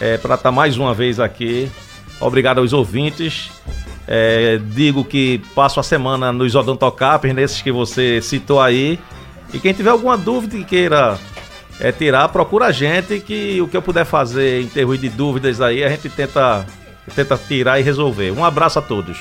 é, 0.00 0.16
para 0.16 0.36
estar 0.36 0.50
mais 0.50 0.78
uma 0.78 0.94
vez 0.94 1.20
aqui. 1.20 1.70
Obrigado 2.18 2.58
aos 2.60 2.72
ouvintes. 2.72 3.50
É, 4.08 4.60
digo 4.62 5.04
que 5.04 5.42
passo 5.54 5.80
a 5.80 5.82
semana 5.82 6.32
nos 6.32 6.54
odontocapes, 6.54 7.34
nesses 7.34 7.60
que 7.60 7.72
você 7.72 8.20
citou 8.22 8.60
aí. 8.60 8.98
E 9.52 9.58
quem 9.58 9.72
tiver 9.72 9.90
alguma 9.90 10.16
dúvida 10.16 10.56
e 10.56 10.64
queira 10.64 11.18
é, 11.80 11.90
tirar, 11.92 12.28
procura 12.28 12.66
a 12.66 12.72
gente 12.72 13.20
que 13.20 13.60
o 13.60 13.68
que 13.68 13.76
eu 13.76 13.82
puder 13.82 14.04
fazer 14.04 14.62
em 14.62 14.68
termos 14.68 15.00
de 15.00 15.08
dúvidas 15.08 15.60
aí, 15.60 15.82
a 15.82 15.88
gente 15.88 16.08
tenta, 16.08 16.66
tenta 17.14 17.36
tirar 17.36 17.80
e 17.80 17.82
resolver. 17.82 18.30
Um 18.30 18.44
abraço 18.44 18.78
a 18.78 18.82
todos. 18.82 19.18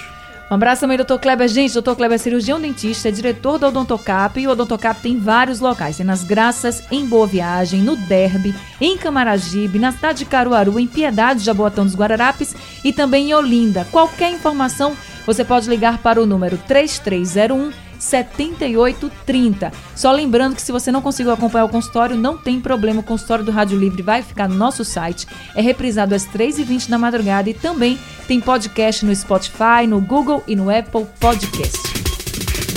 Um 0.50 0.54
abraço 0.54 0.82
também, 0.82 0.98
Dr. 0.98 1.18
Kleber. 1.20 1.48
Gente, 1.48 1.74
Dr. 1.74 1.96
Kleber 1.96 2.16
é 2.16 2.20
cirurgião 2.20 2.62
dentista, 2.62 3.10
é 3.10 3.12
diretor 3.12 3.58
da 3.58 3.68
Odontocap 3.70 4.40
e 4.40 4.48
o 4.48 4.52
Odontocap 4.52 5.02
tem 5.02 5.18
vários 5.18 5.60
locais. 5.60 5.98
Tem 5.98 6.06
nas 6.06 6.24
Graças, 6.24 6.84
em 6.92 7.06
Boa 7.06 7.26
Viagem, 7.26 7.82
no 7.82 7.96
Derby, 7.96 8.54
em 8.80 8.96
Camaragibe, 8.96 9.80
na 9.80 9.92
cidade 9.92 10.20
de 10.20 10.26
Caruaru, 10.26 10.80
em 10.80 10.86
Piedade, 10.86 11.44
Jaboatão 11.44 11.84
dos 11.84 11.96
Guararapes 11.96 12.56
e 12.84 12.94
também 12.94 13.32
em 13.32 13.34
Olinda. 13.34 13.88
Qualquer 13.92 14.32
informação, 14.32 14.96
você 15.26 15.44
pode 15.44 15.68
ligar 15.68 15.98
para 15.98 16.22
o 16.22 16.28
número 16.28 16.58
3301 16.68 17.85
7830. 18.06 19.72
Só 19.96 20.12
lembrando 20.12 20.56
que 20.56 20.62
se 20.62 20.72
você 20.72 20.92
não 20.92 21.02
conseguiu 21.02 21.34
acompanhar 21.34 21.66
o 21.66 21.70
consultório, 21.70 22.16
não 22.16 22.38
tem 22.38 22.62
problema. 22.62 23.02
O 23.02 23.04
consultório 23.04 23.44
do 23.44 23.52
Rádio 23.52 23.78
Livre 23.78 24.02
vai 24.02 24.22
ficar 24.22 24.48
no 24.48 24.56
nosso 24.56 24.86
site. 24.86 25.28
É 25.56 25.62
reprisado 25.62 26.14
às 26.14 26.26
3h20 26.26 26.90
da 26.90 26.98
madrugada 26.98 27.50
e 27.50 27.54
também 27.54 28.00
tem 28.28 28.40
podcast 28.40 29.06
no 29.06 29.16
Spotify, 29.16 29.88
no 29.88 30.00
Google 30.00 30.44
e 30.48 30.56
no 30.56 30.70
Apple 30.70 31.06
Podcast. 31.20 31.96